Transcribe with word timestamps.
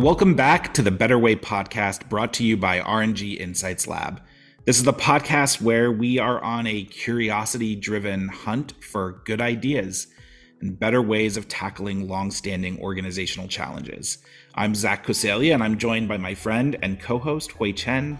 Welcome 0.00 0.34
back 0.34 0.72
to 0.74 0.82
the 0.82 0.90
Better 0.90 1.18
Way 1.18 1.36
podcast 1.36 2.08
brought 2.08 2.32
to 2.32 2.42
you 2.42 2.56
by 2.56 2.80
R&G 2.80 3.34
Insights 3.34 3.86
Lab. 3.86 4.22
This 4.64 4.78
is 4.78 4.84
the 4.84 4.94
podcast 4.94 5.60
where 5.60 5.92
we 5.92 6.18
are 6.18 6.42
on 6.42 6.66
a 6.66 6.84
curiosity 6.84 7.76
driven 7.76 8.28
hunt 8.28 8.72
for 8.82 9.20
good 9.26 9.42
ideas 9.42 10.06
and 10.62 10.80
better 10.80 11.02
ways 11.02 11.36
of 11.36 11.48
tackling 11.48 12.08
long-standing 12.08 12.80
organizational 12.80 13.46
challenges. 13.46 14.16
I'm 14.54 14.74
Zach 14.74 15.04
Coseglia, 15.04 15.52
and 15.52 15.62
I'm 15.62 15.76
joined 15.76 16.08
by 16.08 16.16
my 16.16 16.34
friend 16.34 16.78
and 16.80 16.98
co-host 16.98 17.52
Hui 17.52 17.74
Chen. 17.74 18.14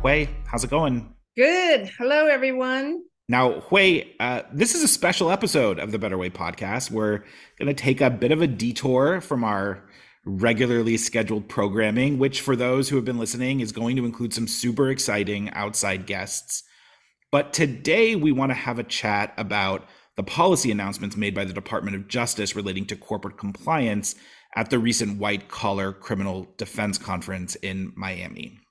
Hui, 0.00 0.26
how's 0.46 0.64
it 0.64 0.70
going? 0.70 1.14
Good. 1.36 1.90
Hello, 1.98 2.28
everyone. 2.28 3.02
Now, 3.32 3.60
Hui, 3.60 4.02
uh, 4.20 4.42
this 4.52 4.74
is 4.74 4.82
a 4.82 4.86
special 4.86 5.30
episode 5.30 5.78
of 5.78 5.90
the 5.90 5.98
Better 5.98 6.18
Way 6.18 6.28
podcast. 6.28 6.90
We're 6.90 7.24
going 7.58 7.66
to 7.66 7.72
take 7.72 8.02
a 8.02 8.10
bit 8.10 8.30
of 8.30 8.42
a 8.42 8.46
detour 8.46 9.22
from 9.22 9.42
our 9.42 9.88
regularly 10.26 10.98
scheduled 10.98 11.48
programming, 11.48 12.18
which, 12.18 12.42
for 12.42 12.56
those 12.56 12.90
who 12.90 12.96
have 12.96 13.06
been 13.06 13.16
listening, 13.16 13.60
is 13.60 13.72
going 13.72 13.96
to 13.96 14.04
include 14.04 14.34
some 14.34 14.46
super 14.46 14.90
exciting 14.90 15.48
outside 15.54 16.04
guests. 16.04 16.62
But 17.30 17.54
today, 17.54 18.16
we 18.16 18.32
want 18.32 18.50
to 18.50 18.54
have 18.54 18.78
a 18.78 18.84
chat 18.84 19.32
about 19.38 19.88
the 20.18 20.22
policy 20.22 20.70
announcements 20.70 21.16
made 21.16 21.34
by 21.34 21.46
the 21.46 21.54
Department 21.54 21.96
of 21.96 22.08
Justice 22.08 22.54
relating 22.54 22.84
to 22.84 22.96
corporate 22.96 23.38
compliance 23.38 24.14
at 24.56 24.68
the 24.68 24.78
recent 24.78 25.18
White 25.18 25.48
Collar 25.48 25.94
Criminal 25.94 26.52
Defense 26.58 26.98
Conference 26.98 27.54
in 27.54 27.94
Miami. 27.96 28.61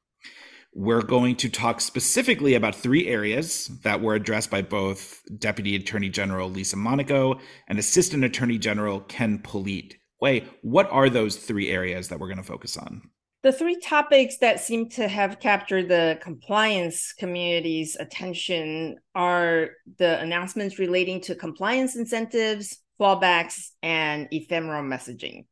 We're 0.73 1.01
going 1.01 1.35
to 1.37 1.49
talk 1.49 1.81
specifically 1.81 2.53
about 2.53 2.75
three 2.75 3.07
areas 3.07 3.67
that 3.83 3.99
were 3.99 4.15
addressed 4.15 4.49
by 4.49 4.61
both 4.61 5.21
Deputy 5.37 5.75
Attorney 5.75 6.07
General 6.07 6.49
Lisa 6.49 6.77
Monaco 6.77 7.39
and 7.67 7.77
Assistant 7.77 8.23
Attorney 8.23 8.57
General 8.57 9.01
Ken 9.01 9.39
Polite. 9.39 9.95
Hui, 10.21 10.41
what 10.61 10.89
are 10.89 11.09
those 11.09 11.35
three 11.35 11.69
areas 11.69 12.07
that 12.07 12.19
we're 12.19 12.27
going 12.27 12.37
to 12.37 12.43
focus 12.43 12.77
on? 12.77 13.01
The 13.43 13.51
three 13.51 13.79
topics 13.81 14.37
that 14.37 14.61
seem 14.61 14.87
to 14.91 15.09
have 15.09 15.41
captured 15.41 15.89
the 15.89 16.19
compliance 16.21 17.11
community's 17.19 17.97
attention 17.99 18.97
are 19.13 19.71
the 19.97 20.21
announcements 20.21 20.79
relating 20.79 21.19
to 21.21 21.35
compliance 21.35 21.97
incentives, 21.97 22.77
clawbacks, 22.97 23.71
and 23.83 24.29
ephemeral 24.31 24.83
messaging 24.83 25.47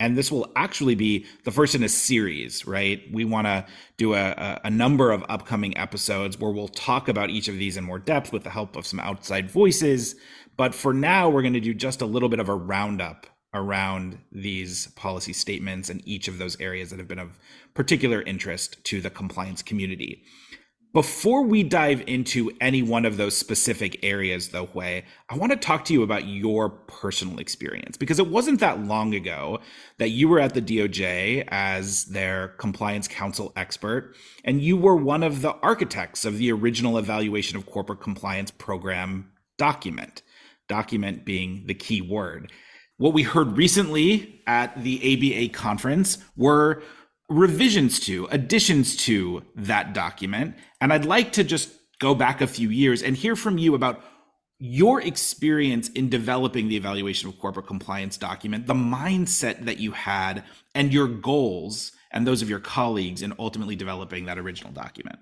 and 0.00 0.16
this 0.16 0.30
will 0.30 0.50
actually 0.54 0.94
be 0.94 1.26
the 1.44 1.50
first 1.50 1.74
in 1.74 1.82
a 1.82 1.88
series 1.88 2.66
right? 2.66 3.02
We 3.12 3.24
want 3.24 3.46
to 3.46 3.66
do 3.96 4.14
a, 4.14 4.60
a, 4.64 4.70
number 4.70 5.10
of 5.10 5.24
upcoming 5.28 5.76
episodes 5.76 6.38
where 6.38 6.50
we'll 6.50 6.68
talk 6.68 7.08
about 7.08 7.30
each 7.30 7.48
of 7.48 7.56
these 7.56 7.76
in 7.76 7.84
more 7.84 7.98
depth 7.98 8.32
with 8.32 8.44
the 8.44 8.50
help 8.50 8.76
of 8.76 8.86
some 8.86 9.00
outside 9.00 9.50
voices. 9.50 10.14
But 10.56 10.74
for 10.74 10.92
now 10.92 11.28
we're 11.28 11.42
going 11.42 11.54
to 11.54 11.60
do 11.60 11.74
just 11.74 12.00
a 12.00 12.06
little 12.06 12.28
bit 12.28 12.40
of 12.40 12.48
a 12.48 12.54
roundup 12.54 13.26
around 13.54 14.18
these 14.30 14.88
policy 14.88 15.32
statements 15.32 15.88
and 15.88 16.06
each 16.06 16.28
of 16.28 16.38
those 16.38 16.60
areas 16.60 16.90
that 16.90 16.98
have 16.98 17.08
been 17.08 17.18
of 17.18 17.38
particular 17.74 18.22
interest 18.22 18.82
to 18.84 19.00
the 19.00 19.10
compliance 19.10 19.62
community 19.62 20.22
before 20.94 21.42
we 21.42 21.62
dive 21.62 22.02
into 22.06 22.50
any 22.60 22.82
one 22.82 23.04
of 23.04 23.18
those 23.18 23.36
specific 23.36 23.98
areas, 24.02 24.48
though, 24.48 24.66
Hui, 24.66 25.02
I 25.28 25.36
want 25.36 25.52
to 25.52 25.58
talk 25.58 25.84
to 25.86 25.92
you 25.92 26.02
about 26.02 26.26
your 26.26 26.70
personal 26.70 27.38
experience 27.38 27.96
because 27.98 28.18
it 28.18 28.28
wasn't 28.28 28.60
that 28.60 28.84
long 28.84 29.14
ago 29.14 29.58
that 29.98 30.08
you 30.08 30.28
were 30.28 30.40
at 30.40 30.54
the 30.54 30.62
DOJ 30.62 31.46
as 31.48 32.06
their 32.06 32.48
compliance 32.48 33.06
counsel 33.06 33.52
expert, 33.54 34.16
and 34.44 34.62
you 34.62 34.76
were 34.76 34.96
one 34.96 35.22
of 35.22 35.42
the 35.42 35.52
architects 35.56 36.24
of 36.24 36.38
the 36.38 36.50
original 36.50 36.96
evaluation 36.96 37.58
of 37.58 37.66
corporate 37.66 38.00
compliance 38.00 38.50
program 38.50 39.30
document, 39.58 40.22
document 40.68 41.24
being 41.24 41.64
the 41.66 41.74
key 41.74 42.00
word. 42.00 42.50
What 42.96 43.12
we 43.12 43.22
heard 43.22 43.56
recently 43.56 44.42
at 44.46 44.82
the 44.82 44.98
ABA 45.44 45.52
conference 45.52 46.18
were 46.36 46.82
revisions 47.28 48.00
to, 48.00 48.26
additions 48.30 48.96
to 48.96 49.42
that 49.54 49.92
document. 49.92 50.56
And 50.80 50.92
I'd 50.92 51.04
like 51.04 51.32
to 51.32 51.44
just 51.44 51.70
go 51.98 52.14
back 52.14 52.40
a 52.40 52.46
few 52.46 52.70
years 52.70 53.02
and 53.02 53.16
hear 53.16 53.36
from 53.36 53.58
you 53.58 53.74
about 53.74 54.02
your 54.58 55.00
experience 55.00 55.88
in 55.90 56.08
developing 56.08 56.68
the 56.68 56.76
evaluation 56.76 57.28
of 57.28 57.38
corporate 57.38 57.66
compliance 57.66 58.16
document, 58.16 58.66
the 58.66 58.74
mindset 58.74 59.64
that 59.66 59.78
you 59.78 59.92
had, 59.92 60.42
and 60.74 60.92
your 60.92 61.06
goals 61.06 61.92
and 62.10 62.26
those 62.26 62.42
of 62.42 62.48
your 62.48 62.58
colleagues 62.58 63.22
in 63.22 63.32
ultimately 63.38 63.76
developing 63.76 64.24
that 64.24 64.38
original 64.38 64.72
document 64.72 65.18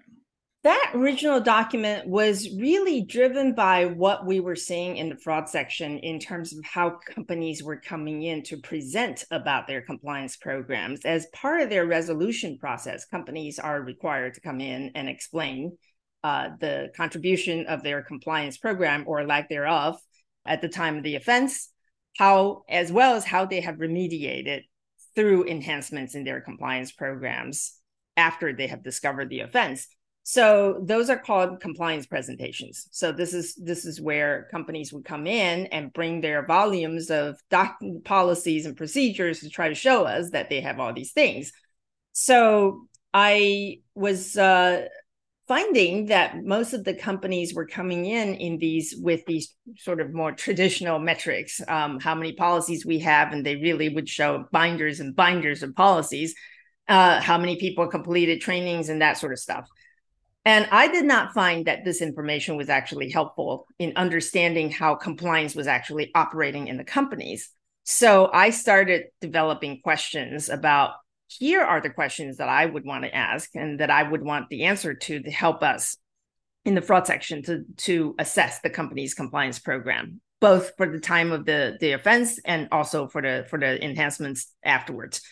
that 0.67 0.91
original 0.95 1.41
document 1.41 2.09
was 2.09 2.51
really 2.59 3.01
driven 3.01 3.55
by 3.55 3.85
what 3.85 4.27
we 4.27 4.41
were 4.41 4.57
seeing 4.57 4.97
in 4.97 5.09
the 5.09 5.17
fraud 5.17 5.49
section 5.49 5.97
in 5.99 6.19
terms 6.19 6.53
of 6.53 6.65
how 6.65 6.91
companies 6.91 7.63
were 7.63 7.77
coming 7.77 8.25
in 8.25 8.43
to 8.43 8.57
present 8.57 9.25
about 9.31 9.69
their 9.69 9.81
compliance 9.81 10.37
programs. 10.37 11.05
As 11.05 11.29
part 11.33 11.61
of 11.61 11.71
their 11.71 11.87
resolution 11.87 12.59
process, 12.59 13.05
companies 13.05 13.61
are 13.61 13.81
required 13.81 14.35
to 14.35 14.41
come 14.41 14.61
in 14.61 14.91
and 14.97 15.09
explain 15.09 15.79
uh, 16.25 16.49
the 16.59 16.91
contribution 16.97 17.67
of 17.67 17.85
their 17.85 18.03
compliance 18.03 18.59
program 18.59 19.05
or 19.07 19.25
lack 19.25 19.49
thereof 19.49 19.97
at 20.45 20.63
the 20.63 20.69
time 20.69 20.97
of 20.97 21.05
the 21.05 21.15
offense, 21.15 21.71
how 22.17 22.65
as 22.69 22.91
well 22.91 23.15
as 23.15 23.25
how 23.25 23.47
they 23.47 23.61
have 23.61 23.77
remediated 23.77 24.63
through 25.15 25.45
enhancements 25.45 26.17
in 26.17 26.25
their 26.25 26.41
compliance 26.41 26.91
programs 26.91 27.75
after 28.17 28.53
they 28.53 28.67
have 28.67 28.83
discovered 28.83 29.31
the 29.31 29.41
offense 29.41 29.87
so 30.29 30.81
those 30.83 31.09
are 31.09 31.17
called 31.17 31.61
compliance 31.61 32.05
presentations. 32.05 32.89
So 32.91 33.13
this 33.13 33.33
is 33.33 33.55
this 33.55 33.85
is 33.85 34.01
where 34.01 34.49
companies 34.51 34.93
would 34.93 35.05
come 35.05 35.25
in 35.25 35.67
and 35.67 35.93
bring 35.93 36.21
their 36.21 36.45
volumes 36.45 37.13
of 37.13 37.39
doc 37.49 37.79
policies 38.05 38.67
and 38.67 38.77
procedures 38.77 39.39
to 39.39 39.49
try 39.49 39.69
to 39.69 39.75
show 39.77 40.05
us 40.05 40.31
that 40.31 40.51
they 40.51 40.63
have 40.63 40.81
all 40.81 40.93
these 40.93 41.13
things. 41.13 41.53
So 42.11 42.89
I 43.15 43.83
was 43.95 44.37
uh, 44.37 44.89
finding 45.47 46.07
that 46.07 46.43
most 46.43 46.73
of 46.73 46.83
the 46.83 46.95
companies 46.95 47.55
were 47.55 47.69
coming 47.69 48.07
in 48.07 48.35
in 48.35 48.59
these 48.59 48.97
with 49.01 49.25
these 49.27 49.55
sort 49.79 50.01
of 50.01 50.13
more 50.13 50.33
traditional 50.33 50.99
metrics, 50.99 51.61
um, 51.69 52.01
how 52.01 52.17
many 52.17 52.33
policies 52.33 52.85
we 52.85 52.99
have, 52.99 53.33
and 53.33 53.47
they 53.47 53.55
really 53.55 53.91
would 53.91 54.09
show 54.09 54.45
binders 54.51 54.99
and 54.99 55.15
binders 55.15 55.63
of 55.63 55.77
policies, 55.77 56.35
uh, 56.89 57.21
how 57.21 57.39
many 57.39 57.61
people 57.61 57.87
completed 57.87 58.41
trainings 58.41 58.89
and 58.89 59.01
that 59.01 59.19
sort 59.19 59.33
of 59.33 59.39
stuff. 59.39 59.69
And 60.47 60.69
I 60.71 60.87
did 60.87 61.05
not 61.05 61.35
find 61.35 61.67
that 61.67 61.85
this 61.85 62.01
information 62.01 62.57
was 62.57 62.69
actually 62.69 63.11
helpful 63.11 63.67
in 63.81 63.95
understanding 63.97 64.71
how 64.71 64.95
compliance 64.95 65.57
was 65.57 65.67
actually 65.67 66.13
operating 66.15 66.69
in 66.69 66.77
the 66.77 66.85
companies. 66.85 67.51
So 67.83 68.31
I 68.33 68.51
started 68.51 69.07
developing 69.21 69.81
questions 69.83 70.49
about 70.49 70.93
here 71.27 71.63
are 71.63 71.81
the 71.81 71.91
questions 71.91 72.37
that 72.37 72.49
I 72.49 72.65
would 72.65 72.85
want 72.85 73.03
to 73.03 73.13
ask 73.13 73.51
and 73.57 73.81
that 73.81 73.91
I 73.91 74.05
would 74.05 74.23
want 74.23 74.49
the 74.49 74.65
answer 74.67 74.95
to 74.95 75.21
to 75.21 75.31
help 75.33 75.65
us 75.65 75.97
in 76.65 76.77
the 76.77 76.83
fraud 76.83 77.09
section 77.09 77.43
to, 77.43 77.65
to 77.79 78.15
assess 78.21 78.61
the 78.61 78.71
company's 78.71 79.15
compliance 79.15 79.59
program, 79.59 80.21
both 80.41 80.71
for 80.77 80.87
the 80.87 81.01
time 81.01 81.33
of 81.33 81.45
the, 81.45 81.77
the 81.81 81.93
offense 81.93 82.39
and 82.45 82.69
also 82.71 83.09
for 83.09 83.21
the 83.21 83.47
for 83.51 83.59
the 83.59 83.85
enhancements 83.85 84.53
afterwards. 84.65 85.23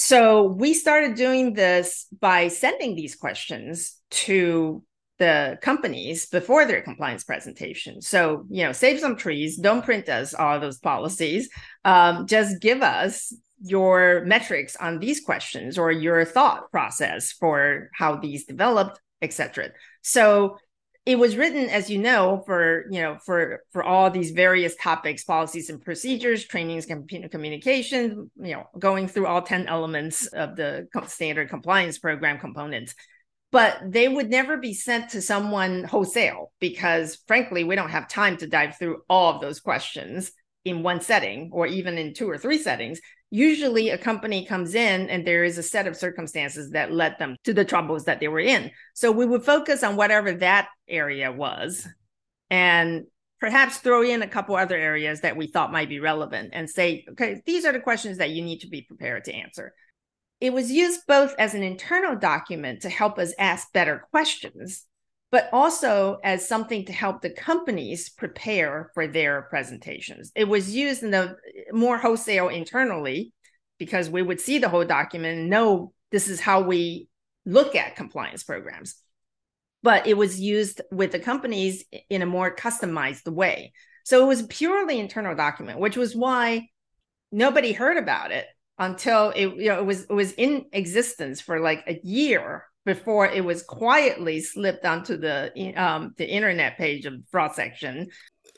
So 0.00 0.44
we 0.44 0.74
started 0.74 1.16
doing 1.16 1.54
this 1.54 2.06
by 2.20 2.46
sending 2.46 2.94
these 2.94 3.16
questions 3.16 4.00
to 4.10 4.84
the 5.18 5.58
companies 5.60 6.26
before 6.26 6.66
their 6.66 6.82
compliance 6.82 7.24
presentation. 7.24 8.00
So, 8.00 8.46
you 8.48 8.62
know, 8.62 8.70
save 8.70 9.00
some 9.00 9.16
trees, 9.16 9.56
don't 9.56 9.84
print 9.84 10.08
us 10.08 10.34
all 10.34 10.60
those 10.60 10.78
policies. 10.78 11.50
Um, 11.84 12.28
just 12.28 12.60
give 12.60 12.80
us 12.80 13.34
your 13.60 14.24
metrics 14.24 14.76
on 14.76 15.00
these 15.00 15.18
questions 15.18 15.76
or 15.76 15.90
your 15.90 16.24
thought 16.24 16.70
process 16.70 17.32
for 17.32 17.90
how 17.92 18.18
these 18.18 18.44
developed, 18.44 19.00
etc. 19.20 19.70
So 20.02 20.58
it 21.08 21.18
was 21.18 21.38
written, 21.38 21.70
as 21.70 21.88
you 21.88 21.96
know, 21.96 22.42
for 22.44 22.84
you 22.90 23.00
know 23.00 23.16
for 23.24 23.64
for 23.72 23.82
all 23.82 24.10
these 24.10 24.32
various 24.32 24.76
topics, 24.76 25.24
policies 25.24 25.70
and 25.70 25.80
procedures, 25.80 26.44
trainings, 26.44 26.84
communication, 26.84 28.30
you 28.36 28.52
know, 28.52 28.64
going 28.78 29.08
through 29.08 29.26
all 29.26 29.40
ten 29.40 29.66
elements 29.68 30.26
of 30.26 30.54
the 30.54 30.86
standard 31.06 31.48
compliance 31.48 31.98
program 31.98 32.38
components. 32.38 32.94
But 33.50 33.80
they 33.86 34.06
would 34.06 34.28
never 34.28 34.58
be 34.58 34.74
sent 34.74 35.12
to 35.12 35.22
someone 35.22 35.84
wholesale 35.84 36.52
because 36.60 37.16
frankly 37.26 37.64
we 37.64 37.74
don't 37.74 37.88
have 37.88 38.06
time 38.06 38.36
to 38.36 38.46
dive 38.46 38.76
through 38.76 39.00
all 39.08 39.34
of 39.34 39.40
those 39.40 39.60
questions 39.60 40.30
in 40.66 40.82
one 40.82 41.00
setting 41.00 41.48
or 41.54 41.66
even 41.66 41.96
in 41.96 42.12
two 42.12 42.28
or 42.28 42.36
three 42.36 42.58
settings 42.58 43.00
usually 43.30 43.90
a 43.90 43.98
company 43.98 44.44
comes 44.46 44.74
in 44.74 45.10
and 45.10 45.26
there 45.26 45.44
is 45.44 45.58
a 45.58 45.62
set 45.62 45.86
of 45.86 45.96
circumstances 45.96 46.70
that 46.70 46.92
led 46.92 47.16
them 47.18 47.36
to 47.44 47.52
the 47.52 47.64
troubles 47.64 48.04
that 48.04 48.20
they 48.20 48.28
were 48.28 48.40
in. 48.40 48.70
So 48.94 49.12
we 49.12 49.26
would 49.26 49.44
focus 49.44 49.82
on 49.82 49.96
whatever 49.96 50.32
that 50.34 50.68
area 50.88 51.30
was 51.30 51.86
and 52.50 53.04
perhaps 53.40 53.78
throw 53.78 54.02
in 54.02 54.22
a 54.22 54.28
couple 54.28 54.56
other 54.56 54.76
areas 54.76 55.20
that 55.20 55.36
we 55.36 55.46
thought 55.46 55.72
might 55.72 55.88
be 55.88 56.00
relevant 56.00 56.50
and 56.54 56.68
say 56.68 57.04
okay 57.12 57.40
these 57.46 57.64
are 57.64 57.72
the 57.72 57.78
questions 57.78 58.18
that 58.18 58.30
you 58.30 58.42
need 58.42 58.60
to 58.60 58.68
be 58.68 58.82
prepared 58.82 59.24
to 59.24 59.34
answer. 59.34 59.72
It 60.40 60.52
was 60.52 60.70
used 60.70 61.00
both 61.06 61.34
as 61.38 61.54
an 61.54 61.62
internal 61.62 62.16
document 62.16 62.82
to 62.82 62.88
help 62.88 63.18
us 63.18 63.34
ask 63.38 63.72
better 63.72 64.06
questions, 64.10 64.86
but 65.30 65.48
also 65.52 66.18
as 66.24 66.48
something 66.48 66.84
to 66.86 66.92
help 66.92 67.20
the 67.20 67.30
companies 67.30 68.08
prepare 68.08 68.90
for 68.94 69.06
their 69.06 69.42
presentations. 69.42 70.32
It 70.34 70.48
was 70.48 70.74
used 70.74 71.02
in 71.02 71.10
the 71.10 71.36
more 71.72 71.98
wholesale 71.98 72.48
internally 72.48 73.32
because 73.78 74.08
we 74.08 74.22
would 74.22 74.40
see 74.40 74.58
the 74.58 74.68
whole 74.68 74.84
document 74.84 75.38
and 75.38 75.50
know 75.50 75.92
this 76.10 76.28
is 76.28 76.40
how 76.40 76.62
we 76.62 77.08
look 77.44 77.74
at 77.74 77.96
compliance 77.96 78.42
programs. 78.42 78.96
But 79.82 80.06
it 80.06 80.16
was 80.16 80.40
used 80.40 80.80
with 80.90 81.12
the 81.12 81.20
companies 81.20 81.84
in 82.10 82.22
a 82.22 82.26
more 82.26 82.54
customized 82.54 83.30
way. 83.30 83.72
So 84.04 84.24
it 84.24 84.26
was 84.26 84.42
purely 84.42 84.98
internal 84.98 85.36
document, 85.36 85.78
which 85.78 85.96
was 85.96 86.16
why 86.16 86.68
nobody 87.30 87.72
heard 87.72 87.98
about 87.98 88.32
it 88.32 88.46
until 88.78 89.30
it 89.30 89.48
you 89.56 89.68
know 89.68 89.78
it 89.78 89.84
was 89.84 90.04
it 90.04 90.12
was 90.12 90.32
in 90.32 90.64
existence 90.72 91.40
for 91.40 91.60
like 91.60 91.82
a 91.86 92.00
year 92.02 92.64
before 92.88 93.26
it 93.26 93.44
was 93.44 93.62
quietly 93.62 94.40
slipped 94.40 94.86
onto 94.86 95.18
the 95.18 95.52
um, 95.76 96.14
the 96.16 96.26
internet 96.26 96.78
page 96.78 97.04
of 97.04 97.14
fraud 97.30 97.54
section. 97.54 98.08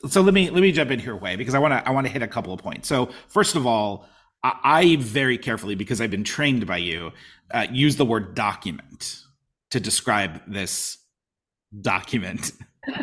So 0.07 0.21
let 0.21 0.33
me 0.33 0.49
let 0.49 0.61
me 0.61 0.71
jump 0.71 0.89
in 0.89 0.99
here, 0.99 1.17
Hui 1.17 1.35
because 1.35 1.53
I 1.53 1.59
want 1.59 1.73
to 1.73 1.85
I 1.85 1.91
want 1.91 2.07
to 2.07 2.13
hit 2.13 2.21
a 2.21 2.29
couple 2.29 2.53
of 2.53 2.61
points. 2.61 2.87
So 2.87 3.09
first 3.27 3.55
of 3.57 3.67
all, 3.67 4.07
I, 4.41 4.53
I 4.63 4.95
very 4.95 5.37
carefully 5.37 5.75
because 5.75 5.99
I've 5.99 6.11
been 6.11 6.23
trained 6.23 6.65
by 6.65 6.77
you 6.77 7.11
uh, 7.53 7.67
use 7.69 7.97
the 7.97 8.05
word 8.05 8.33
document 8.33 9.19
to 9.71 9.81
describe 9.81 10.41
this 10.47 10.97
document. 11.81 12.53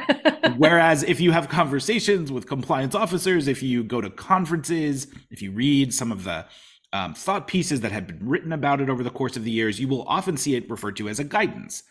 Whereas 0.56 1.02
if 1.02 1.20
you 1.20 1.30
have 1.32 1.50
conversations 1.50 2.32
with 2.32 2.46
compliance 2.48 2.94
officers, 2.94 3.48
if 3.48 3.62
you 3.62 3.84
go 3.84 4.00
to 4.00 4.08
conferences, 4.08 5.08
if 5.30 5.42
you 5.42 5.52
read 5.52 5.92
some 5.92 6.10
of 6.10 6.24
the 6.24 6.46
um, 6.92 7.14
thought 7.14 7.46
pieces 7.46 7.80
that 7.82 7.92
have 7.92 8.06
been 8.06 8.26
written 8.28 8.52
about 8.52 8.80
it 8.80 8.88
over 8.88 9.02
the 9.02 9.10
course 9.10 9.36
of 9.36 9.44
the 9.44 9.50
years, 9.50 9.78
you 9.78 9.88
will 9.88 10.02
often 10.02 10.36
see 10.36 10.54
it 10.54 10.70
referred 10.70 10.96
to 10.96 11.08
as 11.08 11.18
a 11.18 11.24
guidance. 11.24 11.82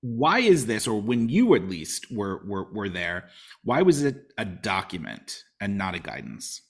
Why 0.00 0.40
is 0.40 0.66
this, 0.66 0.86
or 0.88 1.00
when 1.00 1.28
you 1.28 1.54
at 1.54 1.68
least 1.68 2.10
were 2.10 2.42
were, 2.44 2.72
were 2.72 2.88
there, 2.88 3.28
why 3.62 3.82
was 3.82 4.02
it 4.02 4.32
a 4.36 4.44
document 4.44 5.44
and 5.60 5.78
not 5.78 5.94
a 5.94 6.00
guidance? 6.00 6.62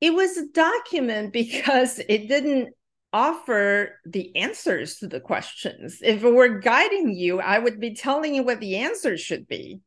It 0.00 0.14
was 0.14 0.36
a 0.36 0.48
document 0.48 1.32
because 1.32 1.98
it 1.98 2.28
didn't 2.28 2.74
offer 3.12 3.98
the 4.04 4.36
answers 4.36 4.98
to 4.98 5.06
the 5.06 5.20
questions. 5.20 6.00
If 6.02 6.22
it 6.22 6.30
were 6.30 6.60
guiding 6.60 7.14
you, 7.14 7.40
I 7.40 7.58
would 7.58 7.80
be 7.80 7.94
telling 7.94 8.34
you 8.34 8.42
what 8.42 8.60
the 8.60 8.76
answers 8.76 9.20
should 9.20 9.48
be 9.48 9.80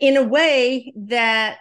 in 0.00 0.16
a 0.16 0.22
way 0.22 0.92
that 0.96 1.58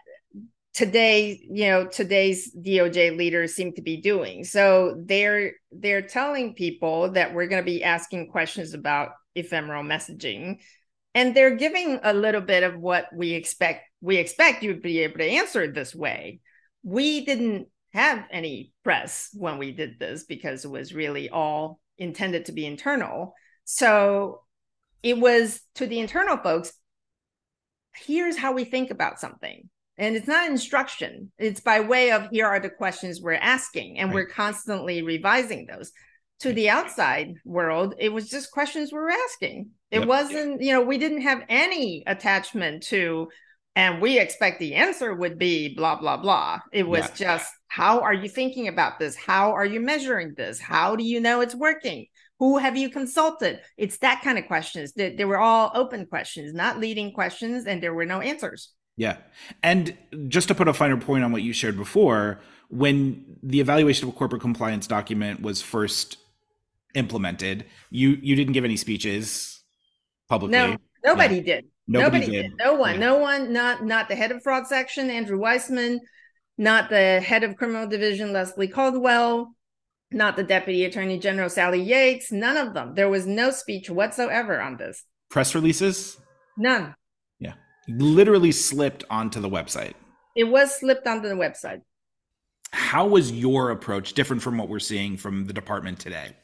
today 0.74 1.40
you 1.50 1.68
know 1.68 1.86
today's 1.86 2.54
doj 2.56 3.18
leaders 3.18 3.56
seem 3.56 3.74
to 3.74 3.82
be 3.82 4.02
doing. 4.02 4.44
So 4.44 5.02
they're 5.06 5.54
they're 5.72 6.02
telling 6.02 6.56
people 6.56 7.12
that 7.12 7.34
we're 7.34 7.48
going 7.48 7.62
to 7.62 7.72
be 7.72 7.84
asking 7.84 8.30
questions 8.30 8.74
about 8.74 9.10
ephemeral 9.36 9.84
messaging 9.84 10.60
and 11.16 11.36
they're 11.36 11.56
giving 11.56 12.00
a 12.04 12.14
little 12.14 12.42
bit 12.42 12.64
of 12.64 12.78
what 12.78 13.08
we 13.14 13.34
expect 13.34 13.86
we 14.02 14.18
expect 14.18 14.64
you 14.64 14.74
to 14.74 14.82
be 14.82 15.00
able 15.00 15.20
to 15.20 15.26
answer 15.26 15.72
this 15.72 15.96
way. 15.96 16.42
We 16.84 17.24
didn't 17.26 17.68
have 17.94 18.26
any 18.32 18.74
press 18.84 19.30
when 19.34 19.58
we 19.58 19.72
did 19.72 20.00
this 20.00 20.26
because 20.26 20.66
it 20.66 20.72
was 20.72 20.94
really 20.94 21.30
all 21.30 21.80
intended 21.98 22.46
to 22.46 22.52
be 22.52 22.66
internal. 22.66 23.34
So 23.64 24.42
it 25.04 25.18
was 25.20 25.62
to 25.76 25.86
the 25.86 26.00
internal 26.00 26.38
folks 26.38 26.74
here's 27.96 28.38
how 28.38 28.54
we 28.54 28.64
think 28.66 28.90
about 28.90 29.20
something 29.20 29.70
and 29.98 30.16
it's 30.16 30.28
not 30.28 30.50
instruction. 30.50 31.32
It's 31.38 31.60
by 31.60 31.80
way 31.80 32.12
of 32.12 32.28
here 32.32 32.48
are 32.48 32.60
the 32.60 32.70
questions 32.70 33.22
we're 33.22 33.34
asking 33.34 34.00
and 34.00 34.10
right. 34.10 34.16
we're 34.16 34.28
constantly 34.28 35.02
revising 35.02 35.68
those. 35.68 35.92
To 36.40 36.52
the 36.52 36.70
outside 36.70 37.36
world 37.46 37.96
it 38.00 38.10
was 38.10 38.30
just 38.30 38.52
questions 38.52 38.92
we 38.92 39.00
were 39.00 39.12
asking. 39.12 39.70
It 39.92 40.00
yep. 40.00 40.08
wasn't 40.08 40.62
you 40.62 40.74
know 40.74 40.82
we 40.82 40.98
didn't 40.98 41.22
have 41.22 41.44
any 41.48 42.04
attachment 42.06 42.84
to 42.88 43.30
and 43.76 44.02
we 44.02 44.20
expect 44.20 44.60
the 44.60 44.76
answer 44.76 45.14
would 45.14 45.38
be 45.38 45.74
blah 45.76 45.96
blah 45.96 46.18
blah. 46.18 46.60
It 46.74 46.88
was 46.88 47.06
yeah. 47.06 47.36
just 47.36 47.54
how 47.68 48.02
are 48.02 48.14
you 48.14 48.28
thinking 48.28 48.68
about 48.68 49.00
this? 49.00 49.16
How 49.16 49.54
are 49.54 49.66
you 49.66 49.80
measuring 49.80 50.34
this? 50.36 50.60
How 50.60 50.96
do 50.96 51.04
you 51.04 51.22
know 51.22 51.42
it's 51.42 51.56
working? 51.56 52.08
Who 52.40 52.58
have 52.58 52.76
you 52.76 52.90
consulted? 52.90 53.62
It's 53.78 54.00
that 54.00 54.22
kind 54.22 54.38
of 54.38 54.48
questions. 54.48 54.92
They, 54.94 55.16
they 55.16 55.26
were 55.26 55.40
all 55.40 55.72
open 55.74 56.08
questions 56.08 56.54
not 56.54 56.80
leading 56.80 57.14
questions 57.14 57.68
and 57.68 57.82
there 57.82 57.94
were 57.94 58.06
no 58.06 58.20
answers 58.20 58.74
yeah. 58.96 59.18
And 59.62 59.98
just 60.28 60.48
to 60.50 60.56
put 60.56 60.68
a 60.68 60.74
finer 60.74 60.98
point 60.98 61.24
on 61.24 61.32
what 61.32 61.42
you 61.42 61.54
shared 61.54 61.78
before, 61.78 62.40
when 62.70 63.38
the 63.42 63.60
evaluation 63.60 64.08
of 64.08 64.16
a 64.16 64.18
corporate 64.18 64.42
compliance 64.42 64.88
document 64.88 65.42
was 65.42 65.62
first 65.62 66.18
implemented, 66.94 67.66
you 67.90 68.18
you 68.22 68.36
didn't 68.36 68.54
give 68.54 68.66
any 68.66 68.78
speeches 68.78 69.62
publicly. 70.30 70.58
No, 70.58 70.78
nobody 71.04 71.36
yeah. 71.38 71.42
did. 71.42 71.66
Nobody, 71.88 72.20
nobody 72.20 72.32
did. 72.32 72.42
did. 72.50 72.58
No 72.58 72.76
one. 72.76 72.94
Yeah. 72.94 73.00
No 73.00 73.18
one. 73.18 73.54
Not 73.54 73.84
not 73.84 74.08
the 74.08 74.16
head 74.16 74.32
of 74.32 74.44
fraud 74.44 74.68
section, 74.68 75.10
Andrew 75.10 75.40
Weissmann, 75.40 76.00
not 76.58 76.90
the 76.90 77.20
head 77.20 77.44
of 77.44 77.56
criminal 77.56 77.88
division, 77.88 78.32
Leslie 78.32 78.68
Caldwell, 78.68 79.56
not 80.12 80.36
the 80.36 80.44
deputy 80.44 80.86
attorney 80.86 81.18
general, 81.18 81.50
Sally 81.50 81.82
Yates. 81.82 82.32
None 82.32 82.58
of 82.58 82.74
them. 82.74 82.94
There 82.94 83.10
was 83.10 83.26
no 83.26 83.50
speech 83.50 83.90
whatsoever 83.90 84.62
on 84.62 84.78
this. 84.78 85.04
Press 85.30 85.56
releases. 85.56 86.18
None 86.58 86.96
literally 87.88 88.52
slipped 88.52 89.04
onto 89.10 89.40
the 89.40 89.50
website. 89.50 89.94
It 90.36 90.46
was 90.46 90.80
slipped 90.80 91.08
onto 91.08 91.30
the 91.30 91.36
website. 91.36 91.82
How 92.72 93.06
was 93.06 93.32
your 93.32 93.70
approach 93.70 94.14
different 94.14 94.42
from 94.42 94.58
what 94.58 94.68
we're 94.68 94.80
seeing 94.80 95.16
from 95.16 95.46
the 95.46 95.54
department 95.54 96.00
today? 96.00 96.36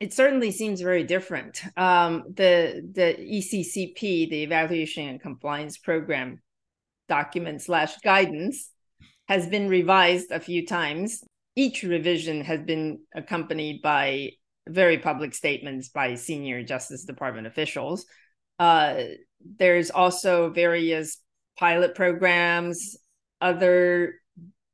It 0.00 0.12
certainly 0.12 0.50
seems 0.50 0.80
very 0.80 1.04
different. 1.04 1.62
Um, 1.76 2.24
the 2.34 2.82
the 2.92 3.14
ECCP, 3.20 4.28
the 4.28 4.42
Evaluation 4.42 5.08
and 5.08 5.20
Compliance 5.20 5.78
Program 5.78 6.42
document 7.08 7.62
slash 7.62 7.96
guidance, 7.98 8.72
has 9.28 9.46
been 9.46 9.68
revised 9.68 10.32
a 10.32 10.40
few 10.40 10.66
times. 10.66 11.22
Each 11.54 11.84
revision 11.84 12.40
has 12.40 12.60
been 12.62 13.02
accompanied 13.14 13.82
by 13.82 14.30
very 14.68 14.98
public 14.98 15.34
statements 15.34 15.88
by 15.88 16.16
senior 16.16 16.64
Justice 16.64 17.04
Department 17.04 17.46
officials. 17.46 18.04
Uh, 18.62 19.06
there's 19.58 19.90
also 19.90 20.48
various 20.50 21.18
pilot 21.58 21.96
programs, 21.96 22.96
other 23.40 24.14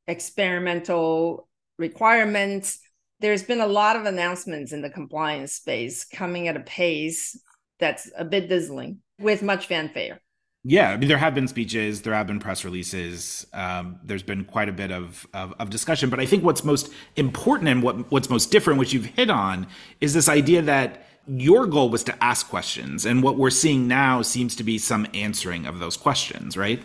experimental 0.07 1.49
requirements. 1.79 2.81
There's 3.21 3.43
been 3.43 3.63
a 3.63 3.67
lot 3.67 3.97
of 3.97 4.05
announcements 4.05 4.73
in 4.73 4.83
the 4.83 4.91
compliance 4.91 5.55
space 5.55 6.05
coming 6.05 6.49
at 6.49 6.57
a 6.57 6.61
pace 6.61 7.35
that's 7.81 8.11
a 8.19 8.27
bit 8.27 8.51
dizzying 8.51 8.99
with 9.19 9.43
much 9.43 9.69
fanfare. 9.69 10.21
Yeah, 10.65 10.91
I 10.91 10.99
mean, 10.99 11.09
there 11.09 11.17
have 11.17 11.35
been 11.35 11.49
speeches, 11.49 12.03
there 12.03 12.13
have 12.13 12.27
been 12.27 12.41
press 12.41 12.67
releases. 12.67 13.47
Um, 13.55 14.01
there's 14.05 14.23
been 14.23 14.45
quite 14.45 14.69
a 14.69 14.73
bit 14.73 14.93
of, 14.93 15.27
of, 15.33 15.55
of 15.59 15.71
discussion, 15.71 16.11
but 16.11 16.21
I 16.21 16.27
think 16.27 16.45
what's 16.45 16.63
most 16.63 16.93
important 17.17 17.71
and 17.71 17.83
what 17.83 18.11
what's 18.13 18.29
most 18.29 18.51
different, 18.51 18.79
which 18.79 18.93
you've 18.93 19.07
hit 19.07 19.31
on, 19.31 19.67
is 20.03 20.13
this 20.13 20.29
idea 20.29 20.61
that 20.61 21.07
your 21.29 21.67
goal 21.67 21.91
was 21.91 22.03
to 22.05 22.25
ask 22.25 22.49
questions 22.49 23.05
and 23.05 23.23
what 23.23 23.37
we're 23.37 23.51
seeing 23.51 23.87
now 23.87 24.23
seems 24.23 24.57
to 24.57 24.65
be 24.65 24.79
some 24.79 25.07
answering 25.15 25.67
of 25.67 25.79
those 25.79 25.97
questions 25.97 26.57
right? 26.57 26.83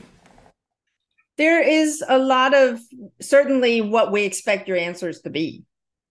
There 1.38 1.68
is 1.68 2.04
a 2.08 2.18
lot 2.18 2.54
of 2.54 2.80
certainly 3.22 3.82
what 3.82 4.12
we 4.12 4.24
expect 4.24 4.68
your 4.68 4.78
answers 4.78 5.22
to 5.22 5.30
be. 5.30 5.64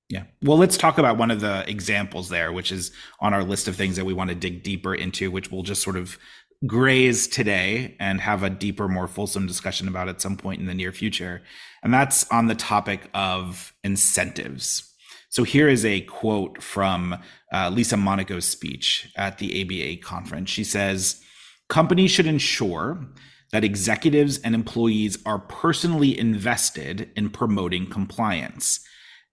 Yeah. 0.08 0.24
Well 0.42 0.58
let's 0.58 0.76
talk 0.76 0.98
about 0.98 1.18
one 1.18 1.30
of 1.30 1.40
the 1.40 1.68
examples 1.68 2.28
there 2.28 2.52
which 2.52 2.72
is 2.72 2.92
on 3.20 3.34
our 3.34 3.44
list 3.44 3.68
of 3.68 3.76
things 3.76 3.96
that 3.96 4.04
we 4.04 4.14
want 4.14 4.30
to 4.30 4.36
dig 4.36 4.62
deeper 4.62 4.94
into 4.94 5.30
which 5.30 5.50
we'll 5.50 5.62
just 5.62 5.82
sort 5.82 5.96
of 5.96 6.18
graze 6.66 7.26
today 7.26 7.96
and 7.98 8.20
have 8.20 8.42
a 8.42 8.50
deeper 8.50 8.88
more 8.88 9.08
fulsome 9.08 9.46
discussion 9.46 9.88
about 9.88 10.08
at 10.08 10.20
some 10.20 10.36
point 10.36 10.60
in 10.60 10.66
the 10.66 10.74
near 10.74 10.92
future 10.92 11.42
and 11.82 11.92
that's 11.92 12.30
on 12.30 12.46
the 12.46 12.54
topic 12.54 13.10
of 13.14 13.72
incentives 13.82 14.91
so 15.32 15.44
here 15.44 15.66
is 15.66 15.82
a 15.86 16.02
quote 16.02 16.62
from 16.62 17.16
uh, 17.50 17.70
Lisa 17.70 17.96
Monaco's 17.96 18.44
speech 18.44 19.10
at 19.16 19.38
the 19.38 19.62
ABA 19.62 20.06
conference. 20.06 20.50
She 20.50 20.62
says, 20.62 21.22
Companies 21.70 22.10
should 22.10 22.26
ensure 22.26 23.02
that 23.50 23.64
executives 23.64 24.38
and 24.40 24.54
employees 24.54 25.16
are 25.24 25.38
personally 25.38 26.18
invested 26.18 27.10
in 27.16 27.30
promoting 27.30 27.88
compliance. 27.88 28.80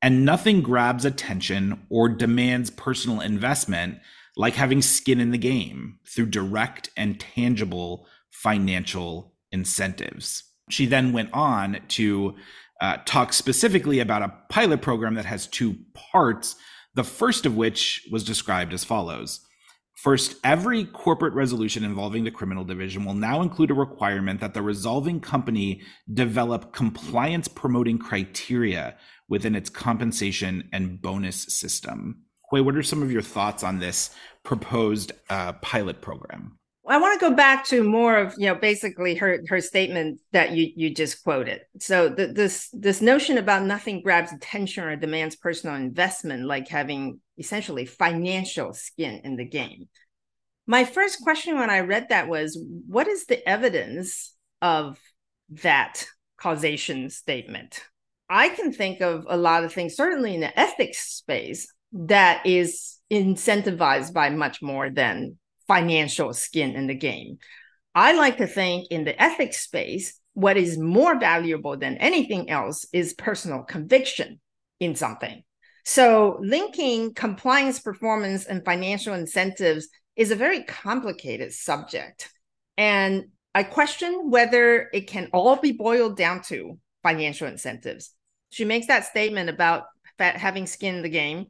And 0.02 0.24
nothing 0.24 0.62
grabs 0.62 1.04
attention 1.04 1.86
or 1.90 2.08
demands 2.08 2.70
personal 2.70 3.20
investment 3.20 4.00
like 4.38 4.56
having 4.56 4.82
skin 4.82 5.20
in 5.20 5.32
the 5.32 5.38
game 5.38 6.00
through 6.08 6.28
direct 6.28 6.92
and 6.96 7.20
tangible 7.20 8.08
financial 8.30 9.34
incentives. 9.52 10.46
She 10.70 10.86
then 10.86 11.12
went 11.12 11.34
on 11.34 11.82
to 11.90 12.36
uh, 12.82 12.98
talks 13.06 13.36
specifically 13.36 14.00
about 14.00 14.22
a 14.22 14.34
pilot 14.50 14.82
program 14.82 15.16
that 15.16 15.26
has 15.26 15.48
two 15.48 15.76
parts, 15.94 16.56
the 16.96 17.04
first 17.04 17.46
of 17.46 17.56
which 17.56 18.08
was 18.12 18.24
described 18.24 18.74
as 18.74 18.84
follows. 18.84 19.42
First, 19.96 20.38
every 20.46 20.86
corporate 20.86 21.34
resolution 21.34 21.84
involving 21.84 22.24
the 22.24 22.32
criminal 22.32 22.64
division 22.64 23.04
will 23.04 23.16
now 23.16 23.42
include 23.42 23.70
a 23.70 23.74
requirement 23.74 24.40
that 24.40 24.54
the 24.54 24.62
resolving 24.62 25.20
company 25.20 25.82
develop 26.14 26.72
compliance 26.72 27.50
promoting 27.50 27.98
criteria 27.98 28.96
within 29.28 29.56
its 29.56 29.70
compensation 29.70 30.70
and 30.72 31.02
bonus 31.02 31.42
system. 31.54 32.24
Hui, 32.50 32.62
what 32.62 32.78
are 32.78 32.84
some 32.84 33.04
of 33.04 33.12
your 33.12 33.22
thoughts 33.22 33.62
on 33.62 33.80
this 33.80 34.12
proposed 34.44 35.12
uh, 35.30 35.52
pilot 35.54 36.02
program? 36.02 36.59
I 36.90 36.98
want 36.98 37.20
to 37.20 37.30
go 37.30 37.36
back 37.36 37.66
to 37.66 37.84
more 37.84 38.18
of 38.18 38.34
you 38.38 38.48
know 38.48 38.56
basically 38.56 39.14
her 39.16 39.42
her 39.48 39.62
statement 39.62 40.20
that 40.32 40.52
you 40.54 40.72
you 40.76 40.94
just 40.94 41.24
quoted. 41.24 41.62
So 41.80 42.10
the, 42.10 42.28
this 42.28 42.70
this 42.74 43.00
notion 43.00 43.38
about 43.38 43.64
nothing 43.64 44.02
grabs 44.02 44.34
attention 44.34 44.84
or 44.84 44.96
demands 44.96 45.36
personal 45.36 45.76
investment, 45.76 46.46
like 46.46 46.68
having 46.68 47.20
essentially 47.38 47.86
financial 47.86 48.74
skin 48.74 49.22
in 49.24 49.36
the 49.36 49.46
game. 49.46 49.88
My 50.66 50.84
first 50.84 51.22
question 51.24 51.58
when 51.58 51.72
I 51.72 51.80
read 51.80 52.10
that 52.10 52.28
was, 52.28 52.60
what 52.88 53.08
is 53.08 53.26
the 53.26 53.48
evidence 53.48 54.36
of 54.62 55.00
that 55.64 56.06
causation 56.38 57.10
statement? 57.10 57.82
I 58.30 58.50
can 58.50 58.72
think 58.72 59.02
of 59.02 59.26
a 59.28 59.36
lot 59.36 59.64
of 59.64 59.74
things, 59.74 59.96
certainly 59.96 60.36
in 60.36 60.42
the 60.42 60.60
ethics 60.60 61.00
space, 61.00 61.74
that 61.92 62.46
is 62.46 63.00
incentivized 63.12 64.14
by 64.14 64.30
much 64.30 64.62
more 64.62 64.92
than 64.92 65.39
financial 65.70 66.34
skin 66.34 66.76
in 66.76 66.88
the 66.88 66.96
game. 66.96 67.38
I 67.96 68.14
like 68.14 68.38
to 68.38 68.48
think 68.48 68.88
in 68.90 69.06
the 69.06 69.20
ethics 69.22 69.62
space, 69.62 70.20
what 70.34 70.58
is 70.58 70.78
more 70.78 71.18
valuable 71.20 71.78
than 71.78 71.98
anything 71.98 72.50
else 72.50 72.86
is 72.92 73.14
personal 73.14 73.64
conviction 73.64 74.42
in 74.80 74.96
something. 74.96 75.44
So, 75.86 76.38
linking 76.42 77.14
compliance 77.14 77.80
performance 77.80 78.46
and 78.46 78.66
financial 78.66 79.14
incentives 79.14 79.88
is 80.16 80.32
a 80.32 80.36
very 80.36 80.64
complicated 80.64 81.54
subject. 81.54 82.30
And 82.78 83.30
I 83.56 83.64
question 83.64 84.30
whether 84.30 84.90
it 84.94 85.08
can 85.08 85.30
all 85.34 85.56
be 85.56 85.72
boiled 85.72 86.18
down 86.18 86.42
to 86.44 86.78
financial 87.04 87.48
incentives. 87.48 88.12
She 88.50 88.66
makes 88.66 88.88
that 88.88 89.06
statement 89.06 89.50
about 89.50 89.86
having 90.18 90.68
skin 90.68 90.96
in 90.96 91.02
the 91.02 91.10
game. 91.10 91.48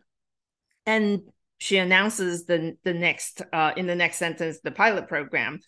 And 0.85 1.21
she 1.59 1.77
announces 1.77 2.45
the 2.45 2.77
the 2.83 2.93
next 2.93 3.41
uh, 3.53 3.73
in 3.77 3.85
the 3.85 3.95
next 3.95 4.17
sentence 4.17 4.59
the 4.63 4.71
pilot 4.71 5.07
program 5.07 5.59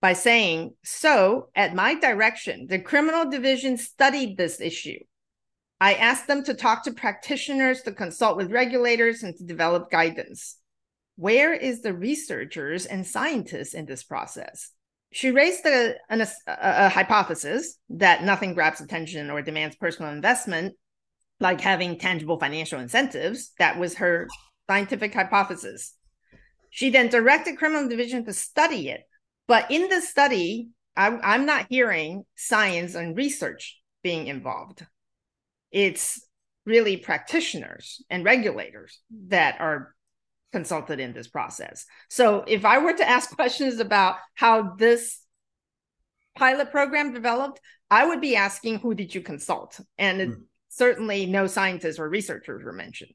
by 0.00 0.12
saying, 0.12 0.74
"So, 0.84 1.48
at 1.54 1.74
my 1.74 1.94
direction, 1.94 2.66
the 2.68 2.80
criminal 2.80 3.30
division 3.30 3.76
studied 3.76 4.36
this 4.36 4.60
issue. 4.60 4.98
I 5.80 5.94
asked 5.94 6.26
them 6.26 6.44
to 6.44 6.54
talk 6.54 6.84
to 6.84 6.92
practitioners, 6.92 7.82
to 7.82 7.92
consult 7.92 8.36
with 8.36 8.52
regulators, 8.52 9.22
and 9.22 9.34
to 9.36 9.44
develop 9.44 9.90
guidance. 9.90 10.58
Where 11.16 11.54
is 11.54 11.82
the 11.82 11.94
researchers 11.94 12.84
and 12.84 13.06
scientists 13.06 13.74
in 13.74 13.86
this 13.86 14.02
process?" 14.02 14.72
She 15.12 15.30
raised 15.30 15.66
a, 15.66 15.94
an, 16.08 16.20
a, 16.20 16.28
a 16.46 16.88
hypothesis 16.88 17.76
that 17.90 18.24
nothing 18.24 18.54
grabs 18.54 18.80
attention 18.80 19.30
or 19.30 19.42
demands 19.42 19.76
personal 19.76 20.12
investment, 20.12 20.74
like 21.38 21.60
having 21.60 21.98
tangible 21.98 22.38
financial 22.38 22.80
incentives. 22.80 23.52
That 23.58 23.78
was 23.78 23.96
her 23.96 24.28
scientific 24.70 25.12
hypothesis. 25.12 25.94
She 26.70 26.90
then 26.90 27.08
directed 27.08 27.58
criminal 27.58 27.88
division 27.88 28.24
to 28.24 28.32
study 28.32 28.88
it. 28.88 29.02
But 29.48 29.68
in 29.68 29.88
the 29.88 30.00
study, 30.00 30.68
I'm, 30.96 31.18
I'm 31.24 31.44
not 31.44 31.66
hearing 31.68 32.24
science 32.36 32.94
and 32.94 33.16
research 33.16 33.80
being 34.04 34.28
involved. 34.28 34.86
It's 35.72 36.24
really 36.66 36.96
practitioners 36.96 38.00
and 38.10 38.24
regulators 38.24 39.00
that 39.26 39.60
are 39.60 39.96
consulted 40.52 41.00
in 41.00 41.14
this 41.14 41.26
process. 41.26 41.84
So 42.08 42.44
if 42.46 42.64
I 42.64 42.78
were 42.78 42.92
to 42.92 43.08
ask 43.08 43.28
questions 43.34 43.80
about 43.80 44.18
how 44.34 44.76
this 44.76 45.20
pilot 46.36 46.70
program 46.70 47.12
developed, 47.12 47.60
I 47.90 48.06
would 48.06 48.20
be 48.20 48.36
asking 48.36 48.78
who 48.78 48.94
did 48.94 49.16
you 49.16 49.20
consult? 49.20 49.80
And 49.98 50.20
mm. 50.20 50.36
certainly 50.68 51.26
no 51.26 51.48
scientists 51.48 51.98
or 51.98 52.08
researchers 52.08 52.62
were 52.62 52.72
mentioned. 52.72 53.10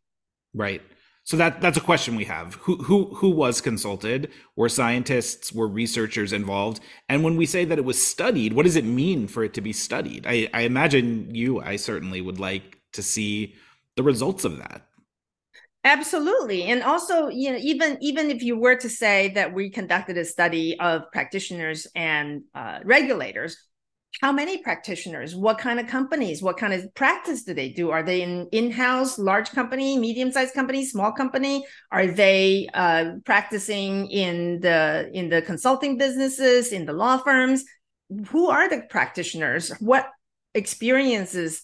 Right. 0.54 0.82
So 1.26 1.38
that 1.38 1.60
that's 1.60 1.78
a 1.78 1.82
question 1.82 2.16
we 2.16 2.26
have. 2.26 2.54
Who 2.62 2.78
who 2.78 3.16
who 3.16 3.32
was 3.32 3.60
consulted? 3.60 4.32
Were 4.56 4.70
scientists, 4.70 5.52
were 5.52 5.68
researchers 5.68 6.32
involved? 6.32 6.82
And 7.10 7.24
when 7.24 7.36
we 7.36 7.48
say 7.48 7.66
that 7.66 7.80
it 7.80 7.84
was 7.84 8.02
studied, 8.02 8.54
what 8.54 8.66
does 8.66 8.76
it 8.76 8.86
mean 8.86 9.28
for 9.28 9.44
it 9.44 9.56
to 9.56 9.62
be 9.62 9.74
studied? 9.74 10.28
I, 10.28 10.48
I 10.54 10.62
imagine 10.62 11.34
you, 11.34 11.60
I 11.60 11.78
certainly 11.78 12.22
would 12.22 12.40
like 12.40 12.78
to 12.94 13.02
see 13.02 13.56
the 13.96 14.04
results 14.04 14.46
of 14.46 14.60
that. 14.60 14.84
Absolutely. 15.84 16.64
And 16.64 16.84
also, 16.84 17.30
you 17.30 17.52
know, 17.52 17.60
even 17.60 17.98
even 18.02 18.30
if 18.30 18.44
you 18.44 18.58
were 18.58 18.76
to 18.76 18.90
say 18.90 19.30
that 19.30 19.52
we 19.52 19.72
conducted 19.72 20.18
a 20.18 20.26
study 20.26 20.80
of 20.80 21.12
practitioners 21.12 21.88
and 21.96 22.44
uh, 22.54 22.80
regulators, 22.84 23.58
how 24.22 24.32
many 24.32 24.58
practitioners? 24.60 25.36
What 25.36 25.58
kind 25.58 25.80
of 25.80 25.88
companies? 25.88 26.42
What 26.42 26.58
kind 26.58 26.74
of 26.74 26.94
practice 26.96 27.44
do 27.44 27.54
they 27.54 27.70
do? 27.70 27.92
Are 27.92 28.04
they 28.04 28.22
in 28.22 28.48
in-house 28.52 29.20
large 29.20 29.52
company 29.52 29.98
medium-sized 29.98 30.54
company 30.54 30.86
small 30.86 31.12
company? 31.12 31.66
Are 31.92 32.08
they 32.08 32.70
uh, 32.74 33.14
practicing 33.26 34.10
in 34.10 34.60
the 34.62 35.10
in 35.14 35.30
the 35.30 35.42
consulting 35.42 35.98
businesses 35.98 36.72
in 36.72 36.86
the 36.86 36.94
law 36.94 37.18
firms? 37.18 37.64
Who 38.30 38.50
are 38.50 38.70
the 38.70 38.84
practitioners? 38.90 39.72
What 39.80 40.08
experiences 40.54 41.64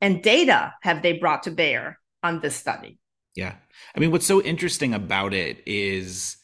and 0.00 0.22
data 0.22 0.74
have 0.82 1.02
they 1.02 1.14
brought 1.14 1.44
to 1.44 1.50
bear 1.50 1.98
on 2.22 2.40
this 2.40 2.56
study? 2.56 2.98
Yeah. 3.34 3.54
I 3.94 4.00
mean 4.00 4.10
what's 4.10 4.26
so 4.26 4.42
interesting 4.42 4.92
about 4.92 5.32
it 5.32 5.62
is 5.66 6.36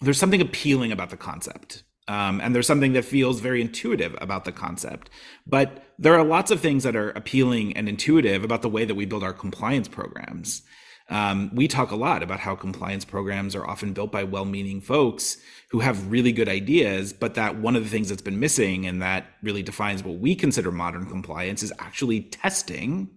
there's 0.00 0.18
something 0.18 0.40
appealing 0.40 0.92
about 0.92 1.10
the 1.10 1.16
concept 1.16 1.84
um, 2.10 2.40
and 2.40 2.52
there's 2.52 2.66
something 2.66 2.94
that 2.94 3.04
feels 3.04 3.38
very 3.38 3.60
intuitive 3.60 4.18
about 4.20 4.44
the 4.44 4.50
concept. 4.50 5.08
But 5.46 5.84
there 5.96 6.14
are 6.14 6.24
lots 6.24 6.50
of 6.50 6.58
things 6.58 6.82
that 6.82 6.96
are 6.96 7.10
appealing 7.10 7.76
and 7.76 7.88
intuitive 7.88 8.42
about 8.42 8.62
the 8.62 8.68
way 8.68 8.84
that 8.84 8.96
we 8.96 9.06
build 9.06 9.22
our 9.22 9.32
compliance 9.32 9.86
programs. 9.86 10.62
Um, 11.08 11.52
we 11.54 11.68
talk 11.68 11.92
a 11.92 11.96
lot 11.96 12.24
about 12.24 12.40
how 12.40 12.56
compliance 12.56 13.04
programs 13.04 13.54
are 13.54 13.64
often 13.64 13.92
built 13.92 14.10
by 14.10 14.24
well 14.24 14.44
meaning 14.44 14.80
folks 14.80 15.36
who 15.70 15.78
have 15.80 16.10
really 16.10 16.32
good 16.32 16.48
ideas, 16.48 17.12
but 17.12 17.34
that 17.34 17.58
one 17.58 17.76
of 17.76 17.84
the 17.84 17.90
things 17.90 18.08
that's 18.08 18.22
been 18.22 18.40
missing 18.40 18.86
and 18.86 19.00
that 19.00 19.26
really 19.40 19.62
defines 19.62 20.02
what 20.02 20.18
we 20.18 20.34
consider 20.34 20.72
modern 20.72 21.06
compliance 21.06 21.62
is 21.62 21.72
actually 21.78 22.22
testing 22.22 23.08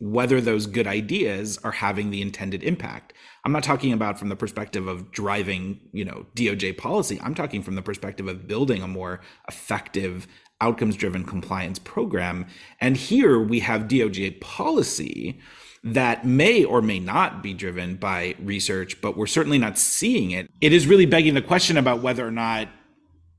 whether 0.00 0.38
those 0.38 0.66
good 0.66 0.86
ideas 0.86 1.58
are 1.64 1.72
having 1.72 2.10
the 2.10 2.20
intended 2.20 2.62
impact. 2.62 3.14
I'm 3.48 3.52
not 3.52 3.62
talking 3.62 3.94
about 3.94 4.18
from 4.18 4.28
the 4.28 4.36
perspective 4.36 4.86
of 4.88 5.10
driving, 5.10 5.80
you 5.90 6.04
know, 6.04 6.26
DOJ 6.34 6.76
policy. 6.76 7.18
I'm 7.22 7.34
talking 7.34 7.62
from 7.62 7.76
the 7.76 7.82
perspective 7.82 8.28
of 8.28 8.46
building 8.46 8.82
a 8.82 8.86
more 8.86 9.20
effective 9.48 10.28
outcomes 10.60 10.96
driven 10.96 11.24
compliance 11.24 11.78
program. 11.78 12.44
And 12.78 12.94
here 12.94 13.38
we 13.40 13.60
have 13.60 13.88
DOJ 13.88 14.42
policy 14.42 15.40
that 15.82 16.26
may 16.26 16.62
or 16.62 16.82
may 16.82 16.98
not 16.98 17.42
be 17.42 17.54
driven 17.54 17.96
by 17.96 18.34
research, 18.38 19.00
but 19.00 19.16
we're 19.16 19.26
certainly 19.26 19.56
not 19.56 19.78
seeing 19.78 20.30
it. 20.30 20.50
It 20.60 20.74
is 20.74 20.86
really 20.86 21.06
begging 21.06 21.32
the 21.32 21.40
question 21.40 21.78
about 21.78 22.02
whether 22.02 22.26
or 22.26 22.30
not, 22.30 22.68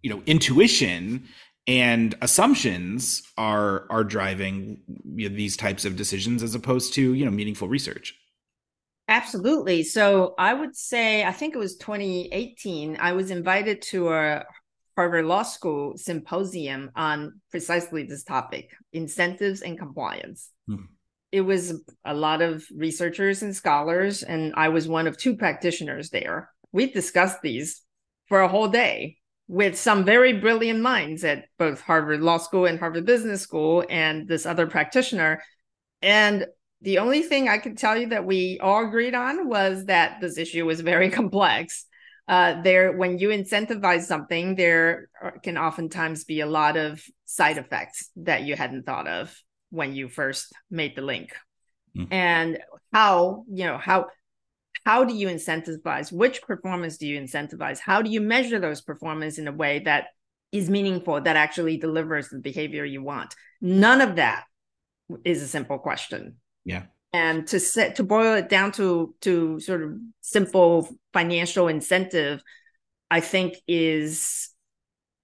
you 0.01 0.09
know, 0.09 0.23
intuition 0.25 1.27
and 1.67 2.15
assumptions 2.23 3.21
are 3.37 3.85
are 3.91 4.03
driving 4.03 4.81
you 5.15 5.29
know, 5.29 5.35
these 5.35 5.55
types 5.55 5.85
of 5.85 5.95
decisions 5.95 6.41
as 6.41 6.55
opposed 6.55 6.95
to 6.95 7.13
you 7.13 7.23
know 7.23 7.29
meaningful 7.29 7.67
research 7.67 8.18
absolutely 9.09 9.83
so 9.83 10.35
i 10.37 10.53
would 10.53 10.75
say 10.75 11.25
i 11.25 11.31
think 11.31 11.55
it 11.55 11.59
was 11.59 11.75
2018 11.77 12.95
i 12.99 13.11
was 13.11 13.31
invited 13.31 13.81
to 13.81 14.09
a 14.09 14.45
harvard 14.95 15.25
law 15.25 15.43
school 15.43 15.97
symposium 15.97 16.91
on 16.95 17.41
precisely 17.49 18.03
this 18.03 18.23
topic 18.23 18.69
incentives 18.93 19.61
and 19.61 19.79
compliance 19.79 20.51
hmm. 20.67 20.83
it 21.31 21.41
was 21.41 21.81
a 22.05 22.13
lot 22.13 22.41
of 22.41 22.63
researchers 22.75 23.41
and 23.41 23.55
scholars 23.55 24.21
and 24.21 24.53
i 24.55 24.69
was 24.69 24.87
one 24.87 25.07
of 25.07 25.17
two 25.17 25.35
practitioners 25.35 26.11
there 26.11 26.51
we 26.71 26.91
discussed 26.91 27.41
these 27.41 27.81
for 28.27 28.41
a 28.41 28.47
whole 28.47 28.67
day 28.67 29.17
with 29.47 29.75
some 29.75 30.05
very 30.05 30.33
brilliant 30.33 30.79
minds 30.79 31.23
at 31.23 31.45
both 31.57 31.81
Harvard 31.81 32.21
Law 32.21 32.37
School 32.37 32.67
and 32.67 32.77
Harvard 32.77 33.07
Business 33.07 33.41
School 33.41 33.83
and 33.89 34.27
this 34.27 34.45
other 34.45 34.67
practitioner. 34.67 35.41
And 36.03 36.45
the 36.81 36.99
only 36.99 37.21
thing 37.23 37.49
I 37.49 37.57
could 37.57 37.77
tell 37.77 37.97
you 37.97 38.07
that 38.07 38.25
we 38.25 38.59
all 38.59 38.85
agreed 38.85 39.15
on 39.15 39.49
was 39.49 39.85
that 39.85 40.21
this 40.21 40.37
issue 40.37 40.65
was 40.65 40.81
very 40.81 41.09
complex. 41.19 41.85
Uh, 42.27 42.61
there, 42.61 42.91
when 42.91 43.17
you 43.17 43.29
incentivize 43.29 44.03
something, 44.03 44.55
there 44.55 45.09
can 45.41 45.57
oftentimes 45.57 46.25
be 46.25 46.41
a 46.41 46.45
lot 46.45 46.77
of 46.77 47.03
side 47.25 47.57
effects 47.57 48.11
that 48.17 48.43
you 48.43 48.55
hadn't 48.55 48.85
thought 48.85 49.07
of 49.07 49.35
when 49.71 49.95
you 49.95 50.07
first 50.07 50.53
made 50.69 50.95
the 50.95 51.01
link. 51.01 51.35
Mm-hmm. 51.97 52.13
And 52.13 52.59
how, 52.93 53.45
you 53.51 53.65
know, 53.65 53.77
how 53.77 54.07
how 54.85 55.03
do 55.03 55.13
you 55.13 55.27
incentivize 55.27 56.11
which 56.11 56.41
performance 56.41 56.97
do 56.97 57.07
you 57.07 57.19
incentivize 57.19 57.79
how 57.79 58.01
do 58.01 58.09
you 58.09 58.21
measure 58.21 58.59
those 58.59 58.81
performance 58.81 59.37
in 59.37 59.47
a 59.47 59.51
way 59.51 59.79
that 59.79 60.07
is 60.51 60.69
meaningful 60.69 61.21
that 61.21 61.35
actually 61.35 61.77
delivers 61.77 62.29
the 62.29 62.39
behavior 62.39 62.85
you 62.85 63.03
want 63.03 63.35
none 63.61 64.01
of 64.01 64.15
that 64.15 64.45
is 65.25 65.41
a 65.41 65.47
simple 65.47 65.77
question 65.77 66.37
yeah 66.69 66.83
and 67.11 67.47
to 67.47 67.59
set 67.59 67.95
to 67.95 68.03
boil 68.03 68.35
it 68.35 68.49
down 68.49 68.71
to 68.71 69.13
to 69.21 69.59
sort 69.59 69.81
of 69.83 69.97
simple 70.21 70.87
financial 71.13 71.67
incentive 71.67 72.41
i 73.09 73.19
think 73.19 73.55
is 73.67 74.49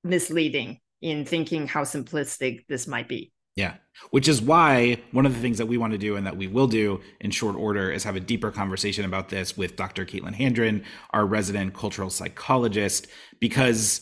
misleading 0.03 0.79
in 1.01 1.25
thinking 1.25 1.67
how 1.67 1.83
simplistic 1.83 2.65
this 2.67 2.87
might 2.87 3.07
be 3.07 3.31
Yeah. 3.55 3.75
Which 4.11 4.27
is 4.27 4.41
why 4.41 4.97
one 5.11 5.25
of 5.25 5.33
the 5.33 5.39
things 5.39 5.57
that 5.59 5.67
we 5.67 5.77
want 5.77 5.93
to 5.93 5.97
do 5.97 6.17
and 6.17 6.25
that 6.27 6.35
we 6.35 6.47
will 6.47 6.67
do 6.67 6.99
in 7.21 7.31
short 7.31 7.55
order 7.55 7.89
is 7.89 8.03
have 8.03 8.17
a 8.17 8.19
deeper 8.19 8.51
conversation 8.51 9.05
about 9.05 9.29
this 9.29 9.55
with 9.55 9.77
Dr. 9.77 10.05
Caitlin 10.05 10.35
Handron, 10.35 10.83
our 11.11 11.25
resident 11.25 11.73
cultural 11.73 12.09
psychologist, 12.09 13.07
because 13.39 14.01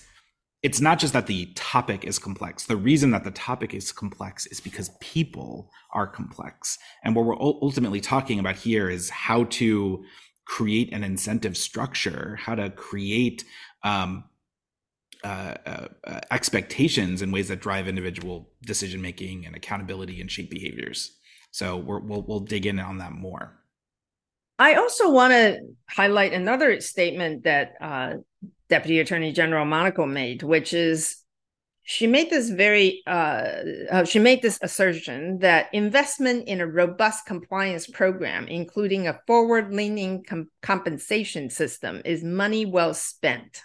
it's 0.63 0.79
not 0.79 0.98
just 0.98 1.12
that 1.12 1.27
the 1.27 1.48
topic 1.55 2.05
is 2.05 2.17
complex. 2.17 2.65
The 2.65 2.77
reason 2.77 3.12
that 3.12 3.25
the 3.25 3.32
topic 3.32 3.74
is 3.74 3.91
complex 3.91 4.46
is 4.46 4.62
because 4.62 4.91
people 5.01 5.70
are 5.91 6.08
complex. 6.08 6.79
And 7.03 7.15
what 7.15 7.25
we're 7.25 7.39
ultimately 7.39 8.00
talking 8.00 8.39
about 8.39 8.55
here 8.55 8.89
is 8.89 9.10
how 9.10 9.43
to 9.46 10.05
create 10.46 10.93
an 10.93 11.03
incentive 11.03 11.58
structure, 11.58 12.38
how 12.41 12.55
to 12.55 12.70
create 12.70 13.43
um, 13.84 14.24
uh, 15.24 15.55
uh, 15.65 15.88
uh, 16.05 16.20
expectations 16.32 17.22
in 17.22 17.32
ways 17.32 17.50
that 17.50 17.60
drive 17.60 17.88
individual 17.88 18.50
decision 18.65 19.01
making 19.01 19.46
and 19.46 19.55
accountability 19.55 20.22
and 20.22 20.32
shape 20.32 20.50
behaviors. 20.50 21.17
So 21.51 21.77
we 21.77 22.00
will 22.00 22.24
we'll 22.24 22.39
dig 22.39 22.65
in 22.65 22.79
on 22.79 22.98
that 23.00 23.12
more. 23.12 23.60
I 24.60 24.75
also 24.75 25.12
want 25.12 25.32
to 25.34 25.60
highlight 25.89 26.34
another 26.34 26.79
statement 26.79 27.43
that 27.43 27.74
uh, 27.82 28.13
Deputy 28.69 29.00
Attorney 29.00 29.31
General 29.31 29.65
Monaco 29.65 30.05
made, 30.05 30.43
which 30.43 30.73
is 30.73 31.17
she 31.83 32.07
made 32.07 32.29
this 32.29 32.50
very 32.50 33.03
uh, 33.05 33.51
uh, 33.91 34.03
she 34.05 34.19
made 34.19 34.41
this 34.41 34.57
assertion 34.62 35.39
that 35.39 35.67
investment 35.73 36.47
in 36.47 36.62
a 36.62 36.67
robust 36.67 37.25
compliance 37.25 37.88
program, 37.88 38.47
including 38.47 39.07
a 39.07 39.19
forward-leaning 39.27 40.23
com- 40.23 40.50
compensation 40.62 41.50
system, 41.50 42.01
is 42.05 42.23
money 42.23 42.65
well 42.65 42.93
spent. 42.93 43.62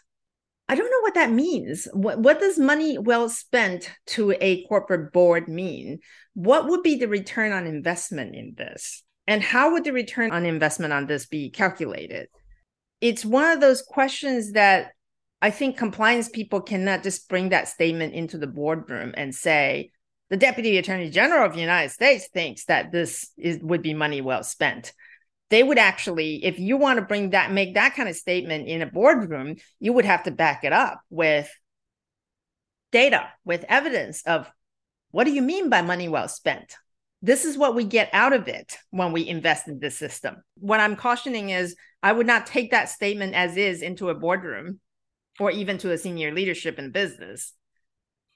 I 0.68 0.74
don't 0.74 0.90
know 0.90 1.00
what 1.00 1.14
that 1.14 1.30
means. 1.30 1.88
What, 1.94 2.18
what 2.18 2.40
does 2.40 2.58
money 2.58 2.98
well 2.98 3.28
spent 3.30 3.90
to 4.08 4.32
a 4.32 4.64
corporate 4.64 5.12
board 5.12 5.48
mean? 5.48 6.00
What 6.34 6.68
would 6.68 6.82
be 6.82 6.96
the 6.96 7.08
return 7.08 7.52
on 7.52 7.66
investment 7.66 8.34
in 8.34 8.54
this? 8.56 9.02
And 9.26 9.42
how 9.42 9.72
would 9.72 9.84
the 9.84 9.92
return 9.92 10.30
on 10.30 10.44
investment 10.44 10.92
on 10.92 11.06
this 11.06 11.26
be 11.26 11.50
calculated? 11.50 12.28
It's 13.00 13.24
one 13.24 13.50
of 13.50 13.60
those 13.60 13.82
questions 13.82 14.52
that 14.52 14.92
I 15.40 15.50
think 15.50 15.76
compliance 15.76 16.28
people 16.28 16.60
cannot 16.60 17.02
just 17.02 17.28
bring 17.28 17.50
that 17.50 17.68
statement 17.68 18.14
into 18.14 18.38
the 18.38 18.46
boardroom 18.46 19.14
and 19.16 19.34
say, 19.34 19.92
the 20.30 20.36
Deputy 20.36 20.76
Attorney 20.76 21.10
General 21.10 21.46
of 21.46 21.54
the 21.54 21.60
United 21.60 21.90
States 21.90 22.28
thinks 22.28 22.64
that 22.66 22.92
this 22.92 23.30
is, 23.38 23.60
would 23.62 23.82
be 23.82 23.94
money 23.94 24.20
well 24.20 24.42
spent. 24.42 24.92
They 25.50 25.62
would 25.62 25.78
actually 25.78 26.44
if 26.44 26.58
you 26.58 26.76
want 26.76 26.98
to 26.98 27.04
bring 27.04 27.30
that 27.30 27.50
make 27.50 27.74
that 27.74 27.94
kind 27.94 28.08
of 28.08 28.16
statement 28.16 28.68
in 28.68 28.82
a 28.82 28.86
boardroom 28.86 29.56
you 29.80 29.94
would 29.94 30.04
have 30.04 30.24
to 30.24 30.30
back 30.30 30.62
it 30.62 30.74
up 30.74 31.00
with 31.08 31.50
data 32.92 33.28
with 33.46 33.64
evidence 33.66 34.22
of 34.26 34.50
what 35.10 35.24
do 35.24 35.30
you 35.30 35.40
mean 35.40 35.70
by 35.70 35.80
money 35.80 36.08
well 36.08 36.28
spent? 36.28 36.76
This 37.22 37.46
is 37.46 37.56
what 37.56 37.74
we 37.74 37.84
get 37.84 38.10
out 38.12 38.34
of 38.34 38.46
it 38.46 38.76
when 38.90 39.12
we 39.12 39.26
invest 39.26 39.68
in 39.68 39.78
this 39.78 39.96
system. 39.96 40.42
What 40.58 40.80
i'm 40.80 40.96
cautioning 40.96 41.48
is 41.48 41.74
i 42.02 42.12
would 42.12 42.26
not 42.26 42.46
take 42.46 42.70
that 42.70 42.88
statement 42.88 43.34
as 43.34 43.56
is 43.56 43.82
into 43.82 44.08
a 44.08 44.14
boardroom 44.14 44.80
or 45.38 45.50
even 45.50 45.78
to 45.78 45.92
a 45.92 45.98
senior 45.98 46.32
leadership 46.32 46.78
in 46.78 46.90
business. 46.90 47.52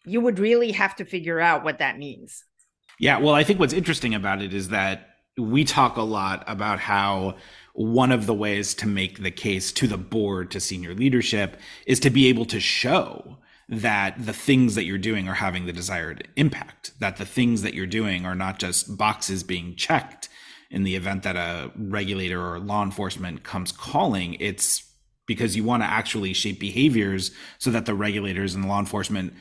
You 0.04 0.20
would 0.20 0.38
really 0.38 0.72
have 0.72 0.96
to 0.96 1.04
figure 1.04 1.40
out 1.40 1.64
what 1.64 1.78
that 1.78 1.98
means. 1.98 2.44
Yeah 2.98 3.18
well 3.18 3.34
i 3.34 3.42
think 3.42 3.58
what's 3.58 3.72
interesting 3.72 4.14
about 4.14 4.42
it 4.42 4.52
is 4.52 4.68
that 4.68 5.08
we 5.38 5.64
talk 5.64 5.96
a 5.96 6.02
lot 6.02 6.44
about 6.46 6.78
how 6.78 7.36
one 7.72 8.12
of 8.12 8.26
the 8.26 8.34
ways 8.34 8.74
to 8.74 8.86
make 8.86 9.22
the 9.22 9.30
case 9.30 9.72
to 9.72 9.88
the 9.88 9.96
board 9.96 10.50
to 10.50 10.60
senior 10.60 10.94
leadership 10.94 11.56
is 11.86 11.98
to 12.00 12.10
be 12.10 12.26
able 12.26 12.44
to 12.44 12.60
show 12.60 13.38
that 13.66 14.14
the 14.26 14.34
things 14.34 14.74
that 14.74 14.84
you're 14.84 14.98
doing 14.98 15.26
are 15.26 15.34
having 15.34 15.64
the 15.64 15.72
desired 15.72 16.28
impact 16.36 16.92
that 17.00 17.16
the 17.16 17.24
things 17.24 17.62
that 17.62 17.72
you're 17.72 17.86
doing 17.86 18.26
are 18.26 18.34
not 18.34 18.58
just 18.58 18.98
boxes 18.98 19.42
being 19.42 19.74
checked 19.74 20.28
in 20.72 20.82
the 20.82 20.96
event 20.96 21.22
that 21.22 21.36
a 21.36 21.70
regulator 21.76 22.40
or 22.44 22.58
law 22.58 22.82
enforcement 22.82 23.44
comes 23.44 23.70
calling 23.70 24.34
it's 24.40 24.88
because 25.26 25.54
you 25.54 25.62
want 25.62 25.82
to 25.82 25.88
actually 25.88 26.32
shape 26.32 26.58
behaviors 26.58 27.30
so 27.58 27.70
that 27.70 27.86
the 27.86 27.94
regulators 27.94 28.54
and 28.56 28.66
law 28.66 28.80
enforcement 28.80 29.32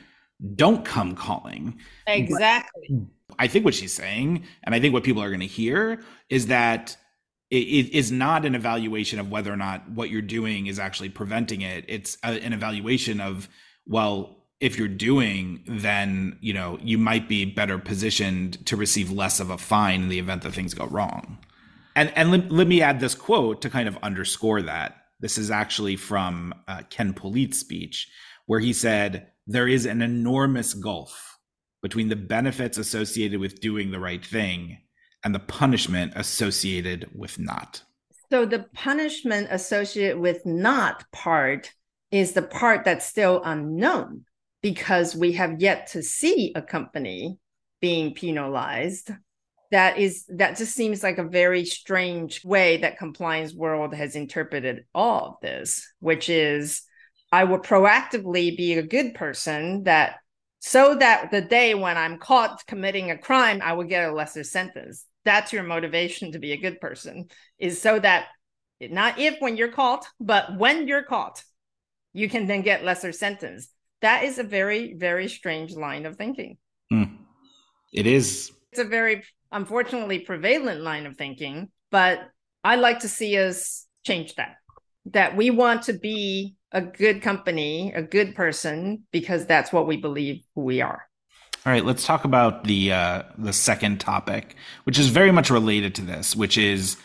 don't 0.54 0.84
come 0.84 1.16
calling 1.16 1.76
exactly 2.06 2.88
but, 2.90 3.08
I 3.38 3.46
think 3.46 3.64
what 3.64 3.74
she's 3.74 3.92
saying, 3.92 4.44
and 4.62 4.74
I 4.74 4.80
think 4.80 4.92
what 4.92 5.04
people 5.04 5.22
are 5.22 5.28
going 5.28 5.40
to 5.40 5.46
hear, 5.46 6.02
is 6.28 6.48
that 6.48 6.96
it 7.50 7.94
is 7.94 8.10
not 8.10 8.44
an 8.44 8.54
evaluation 8.54 9.18
of 9.18 9.30
whether 9.30 9.52
or 9.52 9.56
not 9.56 9.90
what 9.90 10.10
you're 10.10 10.22
doing 10.22 10.66
is 10.66 10.78
actually 10.78 11.10
preventing 11.10 11.60
it. 11.60 11.84
It's 11.88 12.16
an 12.22 12.52
evaluation 12.52 13.20
of, 13.20 13.48
well, 13.86 14.41
if 14.62 14.78
you're 14.78 14.86
doing, 14.86 15.60
then 15.66 16.38
you 16.40 16.54
know 16.54 16.78
you 16.80 16.96
might 16.96 17.28
be 17.28 17.44
better 17.44 17.78
positioned 17.78 18.64
to 18.66 18.76
receive 18.76 19.10
less 19.10 19.40
of 19.40 19.50
a 19.50 19.58
fine 19.58 20.04
in 20.04 20.08
the 20.08 20.20
event 20.20 20.42
that 20.42 20.52
things 20.52 20.72
go 20.72 20.86
wrong. 20.86 21.36
And 21.96 22.12
and 22.16 22.30
let, 22.30 22.50
let 22.50 22.68
me 22.68 22.80
add 22.80 23.00
this 23.00 23.16
quote 23.16 23.60
to 23.62 23.68
kind 23.70 23.88
of 23.88 23.98
underscore 24.02 24.62
that. 24.62 24.96
This 25.20 25.36
is 25.36 25.50
actually 25.50 25.96
from 25.96 26.54
uh, 26.68 26.82
Ken 26.88 27.12
Polite's 27.12 27.58
speech, 27.58 28.08
where 28.46 28.60
he 28.60 28.72
said, 28.72 29.26
"There 29.46 29.68
is 29.68 29.84
an 29.84 30.00
enormous 30.00 30.72
gulf." 30.72 31.28
between 31.82 32.08
the 32.08 32.14
benefits 32.14 32.78
associated 32.78 33.40
with 33.40 33.60
doing 33.60 33.90
the 33.90 33.98
right 33.98 34.24
thing 34.24 34.78
and 35.24 35.34
the 35.34 35.40
punishment 35.40 36.12
associated 36.14 37.10
with 37.12 37.40
not. 37.40 37.82
So 38.30 38.46
the 38.46 38.66
punishment 38.72 39.48
associated 39.50 40.20
with 40.20 40.46
not 40.46 41.10
part 41.10 41.72
is 42.12 42.34
the 42.34 42.42
part 42.42 42.84
that's 42.84 43.04
still 43.04 43.42
unknown 43.44 44.24
because 44.62 45.14
we 45.14 45.32
have 45.32 45.60
yet 45.60 45.88
to 45.88 46.02
see 46.02 46.52
a 46.54 46.62
company 46.62 47.38
being 47.80 48.14
penalized 48.14 49.10
that 49.70 49.98
is 49.98 50.26
that 50.28 50.56
just 50.56 50.74
seems 50.74 51.02
like 51.02 51.18
a 51.18 51.24
very 51.24 51.64
strange 51.64 52.44
way 52.44 52.76
that 52.76 52.98
compliance 52.98 53.54
world 53.54 53.94
has 53.94 54.14
interpreted 54.14 54.84
all 54.94 55.26
of 55.26 55.34
this 55.42 55.92
which 55.98 56.28
is 56.28 56.82
i 57.32 57.44
will 57.44 57.58
proactively 57.58 58.56
be 58.56 58.74
a 58.74 58.82
good 58.82 59.14
person 59.14 59.82
that 59.82 60.16
so 60.64 60.94
that 60.94 61.32
the 61.32 61.40
day 61.40 61.74
when 61.74 61.98
I'm 61.98 62.18
caught 62.18 62.64
committing 62.68 63.10
a 63.10 63.18
crime, 63.18 63.60
I 63.64 63.72
will 63.72 63.84
get 63.84 64.08
a 64.08 64.14
lesser 64.14 64.44
sentence. 64.44 65.04
That's 65.24 65.52
your 65.52 65.64
motivation 65.64 66.32
to 66.32 66.38
be 66.38 66.52
a 66.52 66.56
good 66.56 66.80
person, 66.80 67.26
is 67.58 67.82
so 67.82 67.98
that 67.98 68.26
not 68.80 69.18
if 69.18 69.40
when 69.40 69.56
you're 69.56 69.72
caught, 69.72 70.06
but 70.20 70.56
when 70.56 70.86
you're 70.86 71.02
caught, 71.02 71.42
you 72.12 72.28
can 72.28 72.46
then 72.46 72.62
get 72.62 72.84
lesser 72.84 73.10
sentence. 73.10 73.68
That 74.02 74.24
is 74.24 74.38
a 74.38 74.44
very, 74.44 74.94
very 74.94 75.28
strange 75.28 75.72
line 75.72 76.06
of 76.06 76.16
thinking. 76.16 76.58
Mm. 76.92 77.16
It 77.92 78.06
is. 78.06 78.52
It's 78.72 78.80
a 78.80 78.84
very, 78.84 79.22
unfortunately, 79.50 80.20
prevalent 80.20 80.80
line 80.82 81.06
of 81.06 81.16
thinking, 81.16 81.70
but 81.90 82.20
I 82.64 82.76
like 82.76 83.00
to 83.00 83.08
see 83.08 83.38
us 83.38 83.86
change 84.04 84.34
that. 84.34 84.56
That 85.06 85.36
we 85.36 85.50
want 85.50 85.82
to 85.84 85.92
be 85.92 86.56
a 86.72 86.80
good 86.80 87.22
company, 87.22 87.92
a 87.92 88.02
good 88.02 88.34
person, 88.34 89.04
because 89.12 89.46
that's 89.46 89.72
what 89.72 89.86
we 89.86 89.96
believe 89.96 90.42
who 90.54 90.62
we 90.62 90.80
are. 90.80 91.06
All 91.64 91.72
right, 91.72 91.84
let's 91.84 92.04
talk 92.04 92.24
about 92.24 92.64
the 92.64 92.92
uh, 92.92 93.22
the 93.38 93.52
second 93.52 94.00
topic, 94.00 94.56
which 94.84 94.98
is 94.98 95.08
very 95.08 95.30
much 95.30 95.48
related 95.48 95.94
to 95.96 96.02
this, 96.02 96.34
which 96.34 96.58
is 96.58 96.96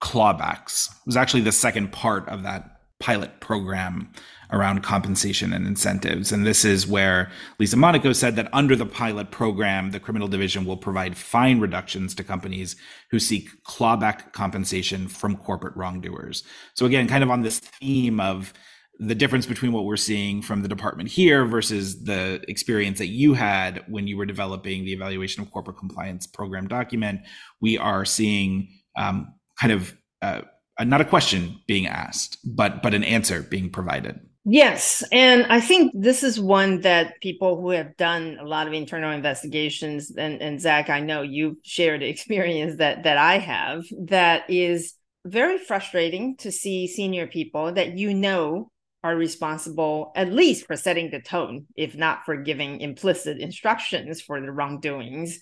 clawbacks. 0.00 0.90
It 0.90 1.06
was 1.06 1.16
actually 1.16 1.42
the 1.42 1.52
second 1.52 1.92
part 1.92 2.28
of 2.28 2.42
that 2.42 2.80
pilot 2.98 3.38
program 3.40 4.12
around 4.52 4.82
compensation 4.82 5.52
and 5.52 5.66
incentives. 5.66 6.30
And 6.30 6.46
this 6.46 6.64
is 6.64 6.86
where 6.86 7.30
Lisa 7.58 7.76
Monaco 7.76 8.12
said 8.12 8.36
that 8.36 8.52
under 8.52 8.76
the 8.76 8.86
pilot 8.86 9.30
program, 9.30 9.90
the 9.90 10.00
criminal 10.00 10.28
division 10.28 10.64
will 10.64 10.76
provide 10.76 11.16
fine 11.16 11.58
reductions 11.58 12.14
to 12.14 12.24
companies 12.24 12.76
who 13.10 13.18
seek 13.18 13.48
clawback 13.64 14.32
compensation 14.32 15.08
from 15.08 15.36
corporate 15.36 15.76
wrongdoers. 15.76 16.44
So 16.74 16.84
again, 16.86 17.08
kind 17.08 17.24
of 17.24 17.30
on 17.30 17.42
this 17.42 17.58
theme 17.60 18.20
of 18.20 18.52
the 18.98 19.14
difference 19.14 19.46
between 19.46 19.72
what 19.72 19.84
we're 19.84 19.96
seeing 19.96 20.42
from 20.42 20.62
the 20.62 20.68
department 20.68 21.08
here 21.08 21.46
versus 21.46 22.04
the 22.04 22.44
experience 22.46 22.98
that 22.98 23.08
you 23.08 23.34
had 23.34 23.82
when 23.88 24.06
you 24.06 24.16
were 24.16 24.26
developing 24.26 24.84
the 24.84 24.92
evaluation 24.92 25.42
of 25.42 25.50
corporate 25.50 25.78
compliance 25.78 26.26
program 26.26 26.68
document, 26.68 27.20
we 27.60 27.78
are 27.78 28.04
seeing 28.04 28.68
um, 28.96 29.34
kind 29.58 29.72
of 29.72 29.96
uh, 30.20 30.42
not 30.80 31.00
a 31.00 31.06
question 31.06 31.58
being 31.66 31.86
asked, 31.86 32.38
but 32.44 32.82
but 32.82 32.94
an 32.94 33.02
answer 33.02 33.42
being 33.42 33.70
provided. 33.70 34.20
Yes. 34.44 35.04
And 35.12 35.46
I 35.46 35.60
think 35.60 35.92
this 35.94 36.24
is 36.24 36.40
one 36.40 36.80
that 36.80 37.20
people 37.20 37.60
who 37.60 37.70
have 37.70 37.96
done 37.96 38.38
a 38.40 38.44
lot 38.44 38.66
of 38.66 38.72
internal 38.72 39.12
investigations, 39.12 40.10
and, 40.16 40.42
and 40.42 40.60
Zach, 40.60 40.90
I 40.90 40.98
know 41.00 41.22
you've 41.22 41.58
shared 41.62 42.02
experience 42.02 42.78
that 42.78 43.04
that 43.04 43.18
I 43.18 43.38
have, 43.38 43.84
that 44.06 44.50
is 44.50 44.94
very 45.24 45.58
frustrating 45.58 46.36
to 46.38 46.50
see 46.50 46.88
senior 46.88 47.28
people 47.28 47.72
that 47.74 47.96
you 47.96 48.12
know 48.12 48.70
are 49.04 49.14
responsible 49.14 50.12
at 50.16 50.32
least 50.32 50.66
for 50.66 50.76
setting 50.76 51.10
the 51.10 51.20
tone, 51.20 51.66
if 51.76 51.94
not 51.96 52.24
for 52.24 52.36
giving 52.36 52.80
implicit 52.80 53.38
instructions 53.38 54.20
for 54.20 54.40
the 54.40 54.50
wrongdoings, 54.50 55.38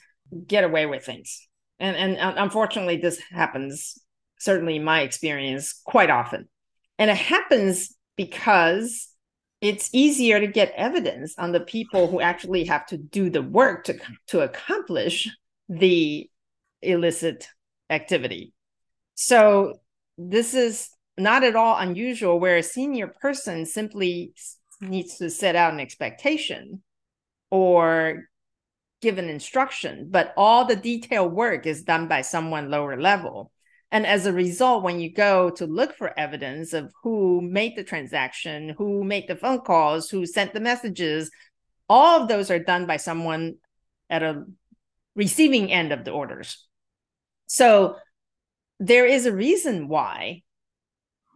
get 0.46 0.64
away 0.64 0.84
with 0.84 1.04
things. 1.06 1.48
And 1.78 1.96
and 1.96 2.38
unfortunately, 2.38 2.98
this 2.98 3.18
happens 3.30 3.98
certainly 4.38 4.76
in 4.76 4.84
my 4.84 5.00
experience 5.00 5.80
quite 5.84 6.10
often. 6.10 6.48
And 6.98 7.10
it 7.10 7.16
happens 7.16 7.96
because 8.16 9.08
it's 9.60 9.90
easier 9.92 10.40
to 10.40 10.46
get 10.46 10.72
evidence 10.76 11.34
on 11.38 11.52
the 11.52 11.60
people 11.60 12.06
who 12.06 12.20
actually 12.20 12.64
have 12.64 12.86
to 12.86 12.96
do 12.96 13.28
the 13.28 13.42
work 13.42 13.84
to, 13.84 13.98
to 14.28 14.40
accomplish 14.40 15.28
the 15.68 16.28
illicit 16.82 17.46
activity. 17.90 18.52
So 19.14 19.80
this 20.16 20.54
is 20.54 20.88
not 21.18 21.44
at 21.44 21.56
all 21.56 21.76
unusual 21.76 22.40
where 22.40 22.56
a 22.56 22.62
senior 22.62 23.08
person 23.08 23.66
simply 23.66 24.32
needs 24.80 25.18
to 25.18 25.28
set 25.28 25.56
out 25.56 25.74
an 25.74 25.80
expectation 25.80 26.82
or 27.50 28.24
give 29.02 29.18
an 29.18 29.28
instruction, 29.28 30.08
but 30.10 30.32
all 30.36 30.64
the 30.64 30.76
detailed 30.76 31.32
work 31.32 31.66
is 31.66 31.82
done 31.82 32.06
by 32.08 32.22
someone 32.22 32.70
lower 32.70 33.00
level. 33.00 33.50
And 33.92 34.06
as 34.06 34.26
a 34.26 34.32
result, 34.32 34.84
when 34.84 35.00
you 35.00 35.12
go 35.12 35.50
to 35.50 35.66
look 35.66 35.96
for 35.96 36.18
evidence 36.18 36.72
of 36.72 36.92
who 37.02 37.40
made 37.40 37.76
the 37.76 37.82
transaction, 37.82 38.74
who 38.78 39.02
made 39.02 39.26
the 39.26 39.36
phone 39.36 39.60
calls, 39.60 40.08
who 40.08 40.26
sent 40.26 40.52
the 40.52 40.60
messages, 40.60 41.30
all 41.88 42.22
of 42.22 42.28
those 42.28 42.50
are 42.50 42.60
done 42.60 42.86
by 42.86 42.98
someone 42.98 43.56
at 44.08 44.22
a 44.22 44.44
receiving 45.16 45.72
end 45.72 45.92
of 45.92 46.04
the 46.04 46.12
orders. 46.12 46.66
So 47.46 47.96
there 48.78 49.06
is 49.06 49.26
a 49.26 49.34
reason 49.34 49.88
why 49.88 50.42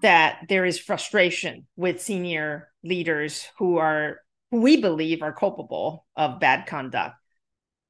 that 0.03 0.47
there 0.49 0.65
is 0.65 0.79
frustration 0.79 1.67
with 1.77 2.03
senior 2.03 2.69
leaders 2.85 3.47
who 3.59 3.79
are 3.79 4.19
who 4.51 4.61
we 4.61 4.81
believe 4.81 5.23
are 5.23 5.33
culpable 5.33 6.07
of 6.15 6.39
bad 6.39 6.67
conduct 6.67 7.17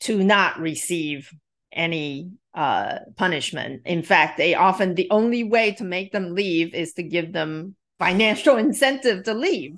to 0.01 0.23
not 0.23 0.59
receive 0.59 1.31
any 1.75 2.31
uh, 2.55 2.99
punishment. 3.17 3.83
In 3.85 4.03
fact, 4.03 4.37
they 4.39 4.55
often 4.55 4.95
the 4.95 5.09
only 5.11 5.45
way 5.45 5.73
to 5.73 5.85
make 5.85 6.13
them 6.13 6.35
leave 6.35 6.75
is 6.75 6.95
to 6.95 7.03
give 7.03 7.33
them 7.33 7.75
financial 7.99 8.57
incentive 8.59 9.25
to 9.25 9.35
leave. 9.35 9.77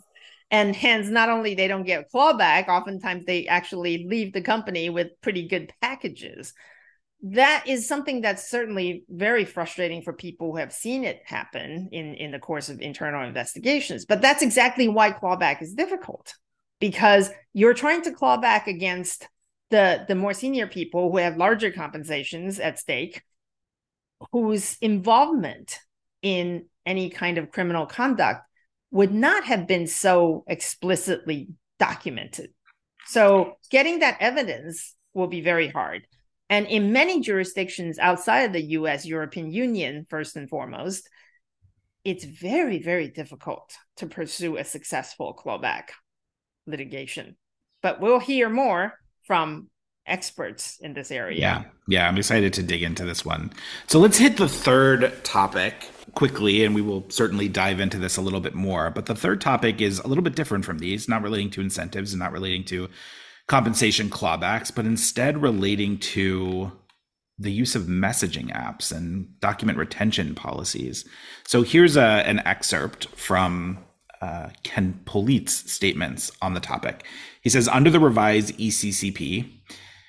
And 0.51 0.77
hence, 0.77 1.09
not 1.09 1.29
only 1.29 1.55
they 1.55 1.67
don't 1.67 1.85
get 1.85 2.13
clawback, 2.13 2.69
oftentimes 2.69 3.25
they 3.25 3.47
actually 3.47 4.07
leave 4.07 4.33
the 4.33 4.43
company 4.43 4.91
with 4.91 5.21
pretty 5.21 5.49
good 5.49 5.73
packages. 5.81 6.53
That 7.23 7.65
is 7.67 7.89
something 7.89 8.21
that's 8.21 8.49
certainly 8.49 9.05
very 9.09 9.45
frustrating 9.45 10.03
for 10.03 10.13
people 10.13 10.53
who 10.53 10.59
have 10.59 10.73
seen 10.73 11.03
it 11.03 11.23
happen 11.25 11.89
in, 11.91 12.15
in 12.15 12.31
the 12.31 12.39
course 12.39 12.69
of 12.69 12.81
internal 12.81 13.27
investigations. 13.27 14.05
But 14.05 14.23
that's 14.23 14.43
exactly 14.43 14.87
why 14.87 15.11
clawback 15.11 15.63
is 15.63 15.75
difficult 15.75 16.35
because 16.79 17.31
you're 17.53 17.75
trying 17.75 18.03
to 18.03 18.13
claw 18.13 18.37
back 18.37 18.69
against 18.69 19.29
the 19.71 20.05
the 20.07 20.15
more 20.15 20.33
senior 20.33 20.67
people 20.67 21.11
who 21.11 21.19
have 21.19 21.37
larger 21.37 21.71
compensations 21.71 22.59
at 22.61 22.79
stake 22.79 23.23
whose 24.33 24.77
involvement 24.81 25.79
in 26.23 26.67
any 26.85 27.11
kind 27.11 27.39
of 27.39 27.51
criminal 27.51 27.87
conduct 27.87 28.41
would 28.91 29.13
not 29.13 29.45
have 29.45 29.67
been 29.67 29.87
so 29.87 30.45
explicitly 30.47 31.49
documented. 31.79 32.51
So 33.07 33.55
getting 33.71 33.99
that 33.99 34.17
evidence 34.21 34.95
will 35.13 35.27
be 35.27 35.41
very 35.41 35.69
hard. 35.69 36.07
And 36.49 36.67
in 36.67 36.93
many 36.93 37.21
jurisdictions 37.21 37.99
outside 37.99 38.43
of 38.43 38.53
the 38.53 38.63
US 38.63 39.05
European 39.05 39.51
Union 39.51 40.07
first 40.09 40.37
and 40.37 40.49
foremost 40.49 41.09
it's 42.05 42.25
very 42.25 42.81
very 42.81 43.09
difficult 43.09 43.77
to 43.97 44.07
pursue 44.07 44.57
a 44.57 44.65
successful 44.65 45.35
clawback 45.37 45.89
litigation. 46.67 47.37
But 47.83 48.01
we'll 48.01 48.21
hear 48.21 48.49
more 48.49 48.95
from 49.27 49.69
experts 50.07 50.79
in 50.81 50.95
this 50.95 51.11
area. 51.11 51.39
Yeah. 51.39 51.65
Yeah. 51.89 52.09
I'm 52.09 52.17
excited 52.17 52.53
to 52.55 52.63
dig 52.63 52.83
into 52.83 53.05
this 53.05 53.25
one. 53.25 53.53
So 53.89 53.99
let's 53.99 54.19
hit 54.19 54.37
the 54.37 54.49
third 54.49 55.13
topic 55.25 55.91
quickly, 56.15 56.65
and 56.65 56.75
we 56.75 56.81
will 56.83 57.05
certainly 57.11 57.49
dive 57.49 57.81
into 57.81 57.99
this 57.99 58.17
a 58.17 58.21
little 58.21 58.41
bit 58.41 58.55
more. 58.55 58.91
But 58.91 59.07
the 59.07 59.15
third 59.15 59.41
topic 59.41 59.81
is 59.81 59.99
a 59.99 60.07
little 60.07 60.25
bit 60.25 60.37
different 60.37 60.65
from 60.65 60.79
these, 60.79 61.09
not 61.09 61.23
relating 61.23 61.51
to 61.51 61.61
incentives 61.61 62.13
and 62.13 62.21
not 62.21 62.33
relating 62.33 62.65
to 62.67 62.89
compensation 63.49 64.09
clawbacks, 64.09 64.75
but 64.75 64.87
instead 64.87 65.43
relating 65.43 65.99
to 65.99 66.73
the 67.39 67.53
use 67.53 67.75
of 67.75 67.83
messaging 67.83 68.51
apps 68.53 68.97
and 68.97 69.39
document 69.41 69.79
retention 69.79 70.35
policies. 70.35 71.07
So 71.47 71.63
here's 71.63 71.97
a, 71.97 72.01
an 72.01 72.41
excerpt 72.47 73.09
from 73.09 73.79
uh, 74.27 74.51
Ken 74.65 75.01
Polite's 75.05 75.71
statements 75.73 76.33
on 76.43 76.55
the 76.55 76.61
topic. 76.61 77.05
He 77.43 77.51
says, 77.51 77.69
under 77.69 77.91
the 77.91 78.01
revised 78.01 78.59
ECCP, 78.59 79.53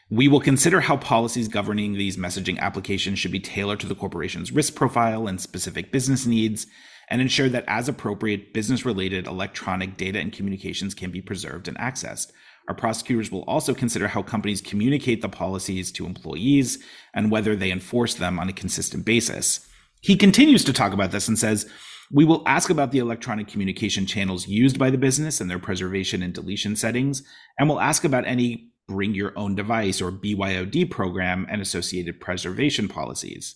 we 0.10 0.27
will 0.27 0.39
consider 0.39 0.82
how 0.82 0.97
policies 0.97 1.47
governing 1.47 1.93
these 1.93 2.17
messaging 2.17 2.58
applications 2.58 3.19
should 3.19 3.32
be 3.32 3.39
tailored 3.39 3.80
to 3.82 3.88
the 3.88 3.95
corporation's 3.95 4.51
risk 4.51 4.73
profile 4.73 5.27
and 5.27 5.39
specific 5.39 5.91
business 5.91 6.25
needs, 6.25 6.65
and 7.10 7.21
ensure 7.21 7.47
that, 7.49 7.63
as 7.67 7.88
appropriate, 7.88 8.53
business 8.53 8.86
related 8.86 9.27
electronic 9.27 9.97
data 9.97 10.19
and 10.19 10.34
communications 10.34 10.95
can 10.95 11.12
be 11.12 11.21
preserved 11.21 11.67
and 11.67 11.77
accessed. 11.77 12.32
Our 12.67 12.75
prosecutors 12.75 13.32
will 13.32 13.43
also 13.43 13.73
consider 13.73 14.08
how 14.08 14.23
companies 14.23 14.62
communicate 14.62 15.21
the 15.21 15.30
policies 15.30 15.91
to 15.93 16.06
employees 16.06 16.84
and 17.13 17.32
whether 17.32 17.56
they 17.56 17.71
enforce 17.71 18.15
them 18.15 18.39
on 18.39 18.49
a 18.49 18.53
consistent 18.53 19.06
basis. 19.06 19.65
He 20.01 20.17
continues 20.17 20.63
to 20.65 20.73
talk 20.73 20.91
about 20.91 21.12
this 21.12 21.27
and 21.27 21.39
says, 21.39 21.69
we 22.11 22.25
will 22.25 22.43
ask 22.45 22.69
about 22.69 22.91
the 22.91 22.99
electronic 22.99 23.47
communication 23.47 24.05
channels 24.05 24.47
used 24.47 24.79
by 24.79 24.89
the 24.89 24.97
business 24.97 25.41
and 25.41 25.49
their 25.49 25.59
preservation 25.59 26.21
and 26.21 26.33
deletion 26.33 26.75
settings, 26.75 27.23
and 27.59 27.67
we'll 27.67 27.81
ask 27.81 28.03
about 28.03 28.25
any 28.25 28.71
bring 28.87 29.13
your 29.13 29.37
own 29.37 29.53
device 29.53 30.01
or 30.01 30.11
BYOD 30.11 30.89
program 30.89 31.45
and 31.49 31.61
associated 31.61 32.21
preservation 32.21 32.87
policies. 32.87 33.55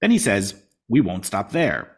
Then 0.00 0.12
he 0.12 0.18
says, 0.18 0.62
we 0.88 1.00
won't 1.00 1.26
stop 1.26 1.50
there. 1.50 1.96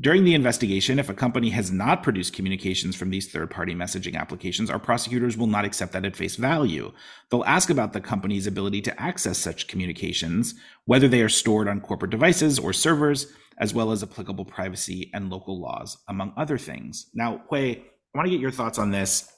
During 0.00 0.24
the 0.24 0.34
investigation, 0.34 0.98
if 0.98 1.08
a 1.08 1.14
company 1.14 1.50
has 1.50 1.70
not 1.70 2.02
produced 2.02 2.34
communications 2.34 2.96
from 2.96 3.10
these 3.10 3.30
third 3.30 3.48
party 3.48 3.76
messaging 3.76 4.16
applications, 4.16 4.68
our 4.68 4.80
prosecutors 4.80 5.36
will 5.36 5.46
not 5.46 5.64
accept 5.64 5.92
that 5.92 6.04
at 6.04 6.16
face 6.16 6.34
value. 6.34 6.92
They'll 7.30 7.44
ask 7.44 7.70
about 7.70 7.92
the 7.92 8.00
company's 8.00 8.48
ability 8.48 8.82
to 8.82 9.00
access 9.00 9.38
such 9.38 9.68
communications, 9.68 10.54
whether 10.84 11.06
they 11.06 11.22
are 11.22 11.28
stored 11.28 11.68
on 11.68 11.80
corporate 11.80 12.10
devices 12.10 12.58
or 12.58 12.72
servers, 12.72 13.32
as 13.58 13.74
well 13.74 13.92
as 13.92 14.02
applicable 14.02 14.44
privacy 14.44 15.10
and 15.14 15.30
local 15.30 15.60
laws, 15.60 15.98
among 16.08 16.32
other 16.36 16.58
things. 16.58 17.10
Now, 17.14 17.42
Hui, 17.48 17.76
I 17.76 17.82
want 18.14 18.26
to 18.26 18.30
get 18.30 18.40
your 18.40 18.50
thoughts 18.50 18.78
on 18.78 18.90
this, 18.90 19.30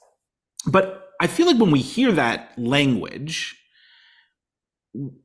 but 0.65 1.09
I 1.19 1.27
feel 1.27 1.47
like 1.47 1.57
when 1.57 1.71
we 1.71 1.79
hear 1.79 2.11
that 2.11 2.51
language, 2.57 3.55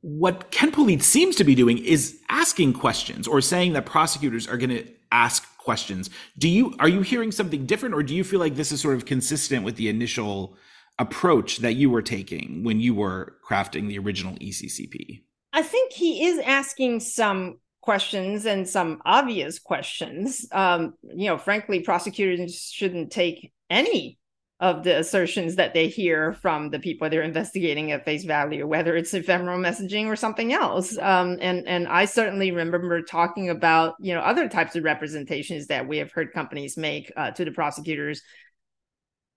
what 0.01 0.51
Ken 0.51 0.71
Polite 0.71 1.03
seems 1.03 1.37
to 1.37 1.45
be 1.45 1.55
doing 1.55 1.79
is 1.79 2.19
asking 2.29 2.75
questions 2.75 3.27
or 3.27 3.41
saying 3.41 3.73
that 3.73 3.87
prosecutors 3.87 4.47
are 4.47 4.57
going 4.57 4.71
to 4.71 4.87
ask 5.11 5.47
questions. 5.59 6.11
Do 6.39 6.49
you 6.49 6.75
are 6.79 6.89
you 6.89 7.03
hearing 7.03 7.33
something 7.33 7.67
different, 7.67 7.95
or 7.95 8.03
do 8.03 8.15
you 8.15 8.25
feel 8.25 8.41
like 8.41 8.57
this 8.57 8.73
is 8.73 8.81
sort 8.81 8.97
of 8.97 9.07
consistent 9.07 9.65
with 9.65 9.77
the 9.77 9.89
initial 9.89 10.57
approach 10.99 11.59
that 11.59 11.75
you 11.75 11.89
were 11.91 12.03
taking 12.03 12.65
when 12.65 12.81
you 12.81 12.95
were 12.95 13.37
crafting 13.49 13.89
the 13.89 13.99
original 13.99 14.35
ECCP? 14.35 15.23
I 15.53 15.63
think 15.63 15.93
he 15.93 16.27
is 16.27 16.39
asking 16.41 17.01
some 17.01 17.59
questions 17.83 18.47
and 18.47 18.67
some 18.67 19.03
obvious 19.05 19.59
questions. 19.59 20.47
Um, 20.53 20.95
you 21.03 21.27
know, 21.27 21.37
frankly, 21.37 21.81
prosecutors 21.81 22.71
shouldn't 22.73 23.13
take 23.13 23.53
any 23.69 24.19
of 24.61 24.85
the 24.85 24.97
assertions 24.97 25.57
that 25.57 25.75
they 25.75 25.89
hear 25.89 26.35
from 26.35 26.71
the 26.71 26.79
people 26.79 27.11
they're 27.11 27.23
investigating 27.23 27.91
at 27.91 28.05
face 28.05 28.23
value, 28.23 28.65
whether 28.65 28.95
it's 28.97 29.13
ephemeral 29.13 29.59
messaging 29.59 30.07
or 30.07 30.15
something 30.15 30.53
else. 30.53 30.97
Um, 30.99 31.39
and 31.41 31.67
and 31.67 31.89
I 31.89 32.05
certainly 32.05 32.53
remember 32.53 33.03
talking 33.03 33.51
about 33.51 33.97
you 33.99 34.15
know 34.15 34.21
other 34.21 34.49
types 34.49 34.77
of 34.77 34.85
representations 34.85 35.67
that 35.67 35.89
we 35.89 35.99
have 35.99 36.13
heard 36.13 36.33
companies 36.33 36.77
make 36.77 37.13
uh, 37.17 37.33
to 37.33 37.45
the 37.45 37.51
prosecutors 37.51 38.23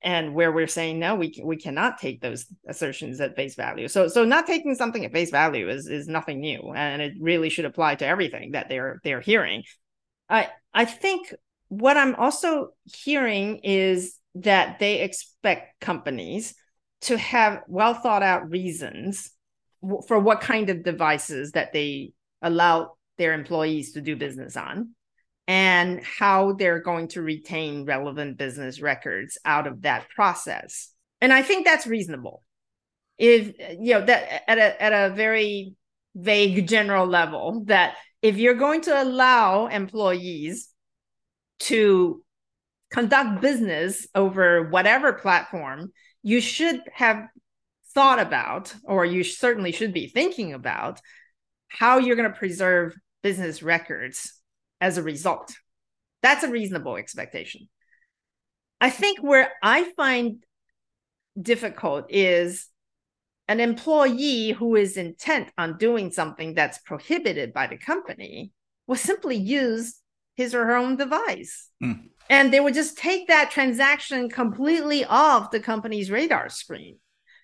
and 0.01 0.33
where 0.35 0.51
we're 0.51 0.67
saying 0.67 0.99
no 0.99 1.15
we 1.15 1.41
we 1.43 1.57
cannot 1.57 1.99
take 1.99 2.21
those 2.21 2.45
assertions 2.67 3.19
at 3.21 3.35
face 3.35 3.55
value. 3.55 3.87
So 3.87 4.07
so 4.07 4.23
not 4.25 4.47
taking 4.47 4.75
something 4.75 5.03
at 5.05 5.11
face 5.11 5.31
value 5.31 5.69
is 5.69 5.87
is 5.87 6.07
nothing 6.07 6.39
new 6.39 6.73
and 6.75 7.01
it 7.01 7.13
really 7.19 7.49
should 7.49 7.65
apply 7.65 7.95
to 7.95 8.05
everything 8.05 8.51
that 8.51 8.69
they're 8.69 8.99
they're 9.03 9.21
hearing. 9.21 9.63
I 10.29 10.49
i 10.73 10.85
think 10.85 11.33
what 11.67 11.97
i'm 11.97 12.15
also 12.15 12.69
hearing 12.83 13.57
is 13.63 14.17
that 14.35 14.79
they 14.79 15.01
expect 15.01 15.79
companies 15.79 16.55
to 17.01 17.17
have 17.17 17.61
well 17.67 17.93
thought 17.93 18.23
out 18.23 18.49
reasons 18.49 19.31
for 20.07 20.19
what 20.19 20.41
kind 20.41 20.69
of 20.69 20.83
devices 20.83 21.51
that 21.51 21.73
they 21.73 22.11
allow 22.41 22.95
their 23.17 23.33
employees 23.33 23.93
to 23.93 24.01
do 24.01 24.15
business 24.15 24.57
on 24.57 24.89
and 25.47 26.03
how 26.03 26.53
they're 26.53 26.81
going 26.81 27.07
to 27.09 27.21
retain 27.21 27.85
relevant 27.85 28.37
business 28.37 28.81
records 28.81 29.37
out 29.45 29.67
of 29.67 29.83
that 29.83 30.09
process. 30.09 30.91
And 31.21 31.31
I 31.31 31.41
think 31.41 31.65
that's 31.65 31.87
reasonable. 31.87 32.41
If 33.17 33.53
you 33.79 33.93
know 33.93 34.05
that 34.05 34.49
at 34.49 34.57
a 34.57 34.83
at 34.83 35.11
a 35.11 35.15
very 35.15 35.75
vague 36.15 36.67
general 36.67 37.05
level 37.05 37.63
that 37.67 37.95
if 38.21 38.37
you're 38.37 38.55
going 38.55 38.81
to 38.81 39.01
allow 39.01 39.67
employees 39.67 40.69
to 41.59 42.23
conduct 42.91 43.41
business 43.41 44.07
over 44.15 44.69
whatever 44.69 45.13
platform, 45.13 45.91
you 46.23 46.41
should 46.41 46.81
have 46.93 47.27
thought 47.93 48.19
about, 48.19 48.73
or 48.83 49.05
you 49.05 49.23
certainly 49.23 49.71
should 49.71 49.93
be 49.93 50.07
thinking 50.07 50.53
about, 50.53 50.99
how 51.67 51.97
you're 51.97 52.15
going 52.15 52.31
to 52.31 52.37
preserve 52.37 52.95
business 53.21 53.63
records 53.63 54.34
as 54.81 54.97
a 54.97 55.03
result. 55.03 55.53
That's 56.21 56.43
a 56.43 56.49
reasonable 56.49 56.95
expectation. 56.95 57.69
I 58.81 58.89
think 58.89 59.19
where 59.21 59.51
I 59.63 59.91
find 59.95 60.43
difficult 61.39 62.05
is 62.09 62.67
an 63.47 63.59
employee 63.59 64.51
who 64.51 64.75
is 64.75 64.97
intent 64.97 65.49
on 65.57 65.77
doing 65.77 66.11
something 66.11 66.53
that's 66.53 66.79
prohibited 66.79 67.53
by 67.53 67.67
the 67.67 67.77
company 67.77 68.51
will 68.87 68.95
simply 68.95 69.35
use 69.35 69.99
his 70.35 70.53
or 70.53 70.65
her 70.65 70.75
own 70.75 70.97
device. 70.97 71.69
Mm. 71.83 72.09
And 72.29 72.51
they 72.51 72.59
would 72.59 72.73
just 72.73 72.97
take 72.97 73.27
that 73.27 73.51
transaction 73.51 74.29
completely 74.29 75.05
off 75.05 75.51
the 75.51 75.59
company's 75.59 76.09
radar 76.09 76.49
screen. 76.49 76.97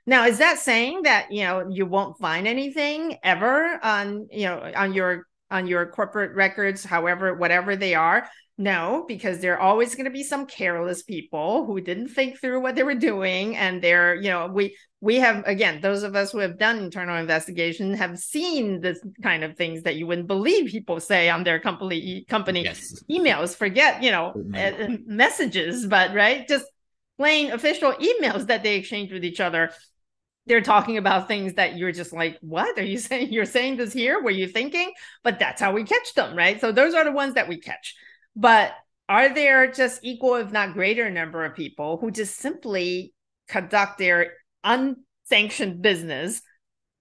Now, 0.07 0.25
is 0.25 0.39
that 0.39 0.57
saying 0.57 1.03
that 1.03 1.31
you 1.31 1.43
know 1.43 1.69
you 1.69 1.85
won't 1.85 2.17
find 2.17 2.47
anything 2.47 3.17
ever 3.23 3.79
on 3.83 4.27
you 4.31 4.45
know 4.45 4.71
on 4.75 4.93
your 4.93 5.27
on 5.51 5.67
your 5.67 5.85
corporate 5.85 6.33
records, 6.35 6.83
however, 6.83 7.35
whatever 7.35 7.75
they 7.75 7.93
are? 7.93 8.27
No, 8.57 9.05
because 9.07 9.39
there 9.39 9.55
are 9.55 9.59
always 9.59 9.95
going 9.95 10.05
to 10.05 10.11
be 10.11 10.23
some 10.23 10.45
careless 10.45 11.01
people 11.01 11.65
who 11.65 11.81
didn't 11.81 12.09
think 12.09 12.39
through 12.39 12.61
what 12.61 12.75
they 12.75 12.83
were 12.83 12.95
doing, 12.95 13.55
and 13.57 13.81
they're, 13.81 14.15
you 14.15 14.29
know, 14.29 14.47
we 14.47 14.77
we 14.99 15.15
have 15.15 15.43
again 15.47 15.81
those 15.81 16.03
of 16.03 16.15
us 16.15 16.31
who 16.31 16.37
have 16.37 16.59
done 16.59 16.77
internal 16.77 17.17
investigation 17.17 17.95
have 17.95 18.19
seen 18.19 18.79
this 18.79 18.99
kind 19.23 19.43
of 19.43 19.57
things 19.57 19.83
that 19.83 19.95
you 19.95 20.05
wouldn't 20.05 20.27
believe 20.27 20.69
people 20.69 20.99
say 20.99 21.29
on 21.29 21.43
their 21.43 21.59
company 21.59 22.23
company 22.29 22.63
yes. 22.63 23.03
emails. 23.09 23.55
Forget, 23.55 24.03
you 24.03 24.11
know, 24.11 24.33
uh, 24.55 24.89
messages, 25.05 25.87
but 25.87 26.13
right, 26.13 26.47
just 26.47 26.65
plain 27.17 27.51
official 27.51 27.93
emails 27.93 28.47
that 28.47 28.63
they 28.63 28.75
exchange 28.75 29.11
with 29.11 29.25
each 29.25 29.39
other 29.39 29.71
they're 30.51 30.59
talking 30.59 30.97
about 30.97 31.29
things 31.29 31.53
that 31.53 31.77
you're 31.77 31.93
just 31.93 32.11
like, 32.11 32.37
what 32.41 32.77
are 32.77 32.83
you 32.83 32.97
saying? 32.97 33.31
You're 33.31 33.45
saying 33.45 33.77
this 33.77 33.93
here? 33.93 34.21
Were 34.21 34.31
you 34.31 34.49
thinking? 34.49 34.91
But 35.23 35.39
that's 35.39 35.61
how 35.61 35.71
we 35.71 35.85
catch 35.85 36.13
them, 36.13 36.35
right? 36.35 36.59
So 36.59 36.73
those 36.73 36.93
are 36.93 37.05
the 37.05 37.13
ones 37.13 37.35
that 37.35 37.47
we 37.47 37.57
catch. 37.57 37.95
But 38.35 38.73
are 39.07 39.33
there 39.33 39.71
just 39.71 40.01
equal, 40.03 40.35
if 40.35 40.51
not 40.51 40.73
greater, 40.73 41.09
number 41.09 41.45
of 41.45 41.55
people 41.55 41.95
who 41.95 42.11
just 42.11 42.35
simply 42.35 43.13
conduct 43.47 43.97
their 43.97 44.33
unsanctioned 44.65 45.81
business 45.81 46.41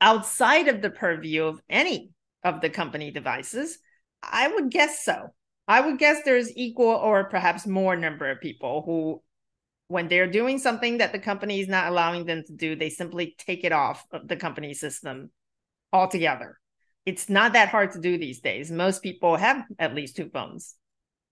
outside 0.00 0.68
of 0.68 0.80
the 0.80 0.90
purview 0.90 1.42
of 1.42 1.60
any 1.68 2.12
of 2.44 2.60
the 2.60 2.70
company 2.70 3.10
devices? 3.10 3.80
I 4.22 4.46
would 4.46 4.70
guess 4.70 5.04
so. 5.04 5.30
I 5.66 5.80
would 5.80 5.98
guess 5.98 6.22
there's 6.24 6.56
equal 6.56 6.94
or 6.94 7.24
perhaps 7.24 7.66
more 7.66 7.96
number 7.96 8.30
of 8.30 8.40
people 8.40 8.82
who, 8.86 9.22
when 9.90 10.06
they're 10.06 10.30
doing 10.30 10.60
something 10.60 10.98
that 10.98 11.10
the 11.10 11.18
company 11.18 11.58
is 11.58 11.66
not 11.66 11.88
allowing 11.88 12.24
them 12.24 12.44
to 12.46 12.52
do, 12.52 12.76
they 12.76 12.90
simply 12.90 13.34
take 13.38 13.64
it 13.64 13.72
off 13.72 14.06
of 14.12 14.28
the 14.28 14.36
company 14.36 14.72
system 14.72 15.30
altogether. 15.92 16.60
It's 17.04 17.28
not 17.28 17.54
that 17.54 17.70
hard 17.70 17.90
to 17.92 17.98
do 17.98 18.16
these 18.16 18.40
days. 18.40 18.70
Most 18.70 19.02
people 19.02 19.34
have 19.34 19.64
at 19.80 19.96
least 19.96 20.14
two 20.14 20.30
phones. 20.32 20.76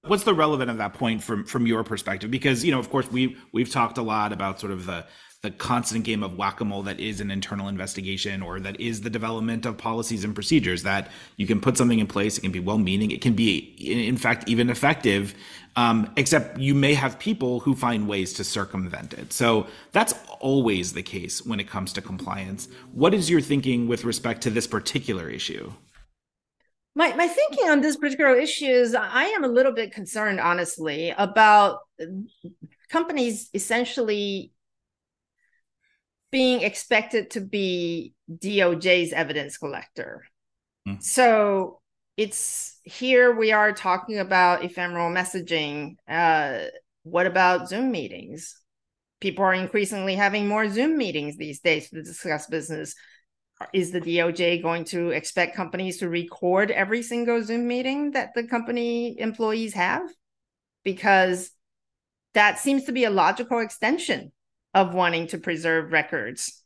What's 0.02 0.24
the 0.24 0.34
relevant 0.34 0.72
of 0.72 0.78
that 0.78 0.94
point 0.94 1.22
from 1.22 1.44
from 1.44 1.68
your 1.68 1.84
perspective? 1.84 2.32
Because 2.32 2.64
you 2.64 2.72
know, 2.72 2.80
of 2.80 2.90
course, 2.90 3.08
we 3.08 3.36
we've 3.52 3.70
talked 3.70 3.96
a 3.96 4.02
lot 4.02 4.32
about 4.32 4.58
sort 4.58 4.72
of 4.72 4.86
the 4.86 5.06
the 5.42 5.50
constant 5.52 6.04
game 6.04 6.24
of 6.24 6.36
whack-a-mole 6.36 6.82
that 6.82 6.98
is 6.98 7.20
an 7.20 7.30
internal 7.30 7.68
investigation 7.68 8.42
or 8.42 8.58
that 8.58 8.80
is 8.80 9.02
the 9.02 9.10
development 9.10 9.64
of 9.66 9.78
policies 9.78 10.24
and 10.24 10.34
procedures 10.34 10.82
that 10.82 11.10
you 11.36 11.46
can 11.46 11.60
put 11.60 11.76
something 11.76 12.00
in 12.00 12.08
place 12.08 12.36
it 12.36 12.40
can 12.40 12.50
be 12.50 12.58
well-meaning 12.58 13.12
it 13.12 13.20
can 13.20 13.34
be 13.34 13.58
in 13.78 14.16
fact 14.16 14.48
even 14.48 14.68
effective 14.68 15.34
um, 15.78 16.12
except 16.16 16.58
you 16.58 16.74
may 16.74 16.92
have 16.94 17.20
people 17.20 17.60
who 17.60 17.72
find 17.72 18.08
ways 18.08 18.32
to 18.32 18.42
circumvent 18.42 19.14
it. 19.14 19.32
So 19.32 19.68
that's 19.92 20.12
always 20.40 20.92
the 20.92 21.04
case 21.04 21.46
when 21.46 21.60
it 21.60 21.68
comes 21.68 21.92
to 21.92 22.02
compliance. 22.02 22.66
What 22.90 23.14
is 23.14 23.30
your 23.30 23.40
thinking 23.40 23.86
with 23.86 24.04
respect 24.04 24.42
to 24.42 24.50
this 24.50 24.66
particular 24.66 25.30
issue? 25.30 25.72
My 26.96 27.14
my 27.14 27.28
thinking 27.28 27.68
on 27.68 27.80
this 27.80 27.96
particular 27.96 28.34
issue 28.34 28.64
is 28.64 28.92
I 28.92 29.26
am 29.26 29.44
a 29.44 29.48
little 29.48 29.70
bit 29.70 29.92
concerned, 29.92 30.40
honestly, 30.40 31.14
about 31.16 31.78
companies 32.88 33.48
essentially 33.54 34.50
being 36.30 36.62
expected 36.62 37.30
to 37.30 37.40
be 37.40 38.14
DOJ's 38.30 39.12
evidence 39.12 39.56
collector. 39.56 40.24
Mm. 40.86 41.02
So 41.02 41.80
it's 42.16 42.78
here 42.84 43.34
we 43.34 43.52
are 43.52 43.72
talking 43.72 44.18
about 44.18 44.64
ephemeral 44.64 45.10
messaging. 45.10 45.96
Uh, 46.08 46.66
what 47.04 47.26
about 47.26 47.68
Zoom 47.68 47.90
meetings? 47.90 48.60
People 49.20 49.44
are 49.44 49.54
increasingly 49.54 50.14
having 50.14 50.46
more 50.46 50.68
Zoom 50.68 50.96
meetings 50.96 51.36
these 51.36 51.60
days 51.60 51.90
to 51.90 52.02
discuss 52.02 52.46
business 52.46 52.94
is 53.72 53.90
the 53.90 54.00
DOJ 54.00 54.62
going 54.62 54.84
to 54.84 55.10
expect 55.10 55.56
companies 55.56 55.98
to 55.98 56.08
record 56.08 56.70
every 56.70 57.02
single 57.02 57.42
Zoom 57.42 57.66
meeting 57.66 58.12
that 58.12 58.30
the 58.34 58.44
company 58.44 59.18
employees 59.18 59.74
have? 59.74 60.02
Because 60.84 61.50
that 62.34 62.58
seems 62.58 62.84
to 62.84 62.92
be 62.92 63.04
a 63.04 63.10
logical 63.10 63.58
extension 63.58 64.30
of 64.74 64.94
wanting 64.94 65.26
to 65.28 65.38
preserve 65.38 65.92
records 65.92 66.62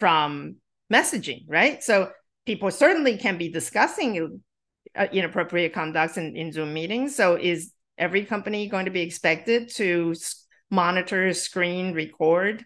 from 0.00 0.56
messaging, 0.92 1.44
right? 1.48 1.82
So 1.82 2.10
people 2.46 2.70
certainly 2.70 3.16
can 3.16 3.38
be 3.38 3.50
discussing 3.50 4.42
uh, 4.96 5.06
inappropriate 5.12 5.72
conduct 5.72 6.16
in, 6.16 6.36
in 6.36 6.52
Zoom 6.52 6.72
meetings. 6.72 7.14
So 7.14 7.36
is 7.36 7.72
every 7.98 8.24
company 8.24 8.68
going 8.68 8.86
to 8.86 8.90
be 8.90 9.02
expected 9.02 9.70
to 9.76 10.14
monitor, 10.70 11.32
screen, 11.32 11.94
record 11.94 12.64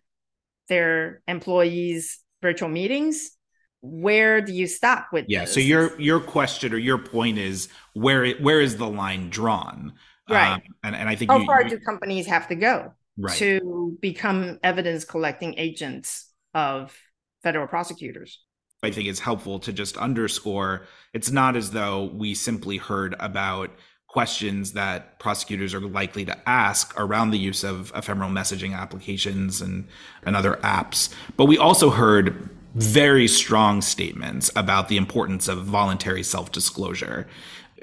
their 0.68 1.22
employees' 1.26 2.18
virtual 2.42 2.68
meetings? 2.68 3.32
where 3.80 4.40
do 4.40 4.52
you 4.52 4.66
stop 4.66 5.08
with 5.12 5.24
yeah 5.28 5.40
this? 5.40 5.54
so 5.54 5.60
your 5.60 5.98
your 6.00 6.18
question 6.18 6.72
or 6.72 6.78
your 6.78 6.98
point 6.98 7.38
is 7.38 7.68
where 7.94 8.24
it, 8.24 8.42
where 8.42 8.60
is 8.60 8.76
the 8.76 8.86
line 8.86 9.30
drawn 9.30 9.92
right 10.28 10.54
um, 10.54 10.62
and, 10.82 10.96
and 10.96 11.08
i 11.08 11.14
think 11.14 11.30
how 11.30 11.38
you, 11.38 11.46
far 11.46 11.62
you, 11.62 11.70
do 11.70 11.78
companies 11.78 12.26
have 12.26 12.48
to 12.48 12.56
go 12.56 12.92
right. 13.18 13.36
to 13.36 13.96
become 14.00 14.58
evidence 14.62 15.04
collecting 15.04 15.54
agents 15.58 16.30
of 16.54 16.96
federal 17.42 17.66
prosecutors 17.66 18.40
i 18.82 18.90
think 18.90 19.08
it's 19.08 19.20
helpful 19.20 19.58
to 19.58 19.72
just 19.72 19.96
underscore 19.96 20.86
it's 21.12 21.30
not 21.30 21.56
as 21.56 21.72
though 21.72 22.04
we 22.14 22.34
simply 22.34 22.76
heard 22.76 23.14
about 23.20 23.70
questions 24.08 24.72
that 24.72 25.18
prosecutors 25.18 25.74
are 25.74 25.80
likely 25.80 26.24
to 26.24 26.48
ask 26.48 26.98
around 26.98 27.30
the 27.30 27.38
use 27.38 27.62
of 27.62 27.92
ephemeral 27.94 28.30
messaging 28.30 28.74
applications 28.74 29.60
and, 29.60 29.86
and 30.24 30.34
other 30.34 30.54
apps. 30.62 31.14
But 31.36 31.44
we 31.44 31.58
also 31.58 31.90
heard 31.90 32.48
very 32.74 33.28
strong 33.28 33.82
statements 33.82 34.50
about 34.56 34.88
the 34.88 34.96
importance 34.96 35.46
of 35.46 35.64
voluntary 35.64 36.22
self 36.22 36.50
disclosure. 36.52 37.26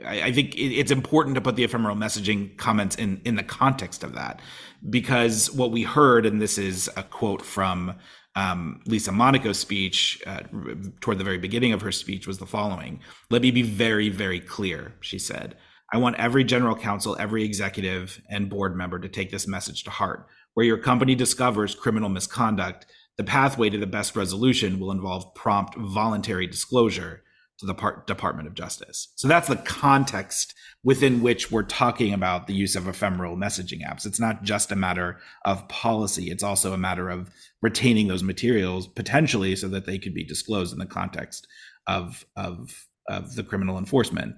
I, 0.03 0.23
I 0.23 0.31
think 0.31 0.55
it, 0.55 0.73
it's 0.73 0.91
important 0.91 1.35
to 1.35 1.41
put 1.41 1.55
the 1.55 1.63
ephemeral 1.63 1.95
messaging 1.95 2.57
comments 2.57 2.95
in, 2.95 3.21
in 3.25 3.35
the 3.35 3.43
context 3.43 4.03
of 4.03 4.13
that 4.13 4.41
because 4.89 5.51
what 5.51 5.71
we 5.71 5.83
heard, 5.83 6.25
and 6.25 6.41
this 6.41 6.57
is 6.57 6.89
a 6.97 7.03
quote 7.03 7.41
from 7.41 7.95
um, 8.35 8.81
Lisa 8.85 9.11
Monaco's 9.11 9.59
speech 9.59 10.21
uh, 10.27 10.41
toward 10.99 11.17
the 11.17 11.23
very 11.23 11.37
beginning 11.37 11.71
of 11.71 11.81
her 11.81 11.91
speech 11.91 12.27
was 12.27 12.37
the 12.37 12.45
following 12.45 12.99
Let 13.29 13.41
me 13.41 13.51
be 13.51 13.61
very, 13.61 14.09
very 14.09 14.39
clear, 14.39 14.93
she 14.99 15.17
said. 15.19 15.55
I 15.93 15.97
want 15.97 16.17
every 16.17 16.43
general 16.43 16.75
counsel, 16.75 17.15
every 17.19 17.43
executive, 17.43 18.21
and 18.29 18.49
board 18.49 18.75
member 18.75 18.99
to 18.99 19.07
take 19.07 19.31
this 19.31 19.47
message 19.47 19.83
to 19.83 19.91
heart. 19.91 20.27
Where 20.53 20.65
your 20.65 20.77
company 20.77 21.15
discovers 21.15 21.75
criminal 21.75 22.09
misconduct, 22.09 22.85
the 23.17 23.23
pathway 23.23 23.69
to 23.69 23.77
the 23.77 23.87
best 23.87 24.15
resolution 24.15 24.79
will 24.79 24.91
involve 24.91 25.33
prompt 25.35 25.75
voluntary 25.77 26.47
disclosure 26.47 27.23
to 27.59 27.65
the 27.65 27.73
part, 27.73 28.07
Department 28.07 28.47
of 28.47 28.53
Justice. 28.53 29.09
So 29.15 29.27
that's 29.27 29.47
the 29.47 29.55
context 29.55 30.53
within 30.83 31.21
which 31.21 31.51
we're 31.51 31.63
talking 31.63 32.13
about 32.13 32.47
the 32.47 32.53
use 32.53 32.75
of 32.75 32.87
ephemeral 32.87 33.37
messaging 33.37 33.85
apps. 33.87 34.05
It's 34.05 34.19
not 34.19 34.43
just 34.43 34.71
a 34.71 34.75
matter 34.75 35.19
of 35.45 35.67
policy, 35.67 36.29
it's 36.29 36.43
also 36.43 36.73
a 36.73 36.77
matter 36.77 37.09
of 37.09 37.31
retaining 37.61 38.07
those 38.07 38.23
materials 38.23 38.87
potentially 38.87 39.55
so 39.55 39.67
that 39.69 39.85
they 39.85 39.97
could 39.97 40.13
be 40.13 40.23
disclosed 40.23 40.73
in 40.73 40.79
the 40.79 40.85
context 40.85 41.47
of, 41.87 42.25
of, 42.35 42.87
of 43.09 43.35
the 43.35 43.43
criminal 43.43 43.77
enforcement. 43.77 44.35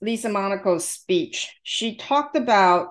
Lisa 0.00 0.28
Monaco's 0.28 0.86
speech, 0.86 1.54
she 1.62 1.96
talked 1.96 2.36
about 2.36 2.88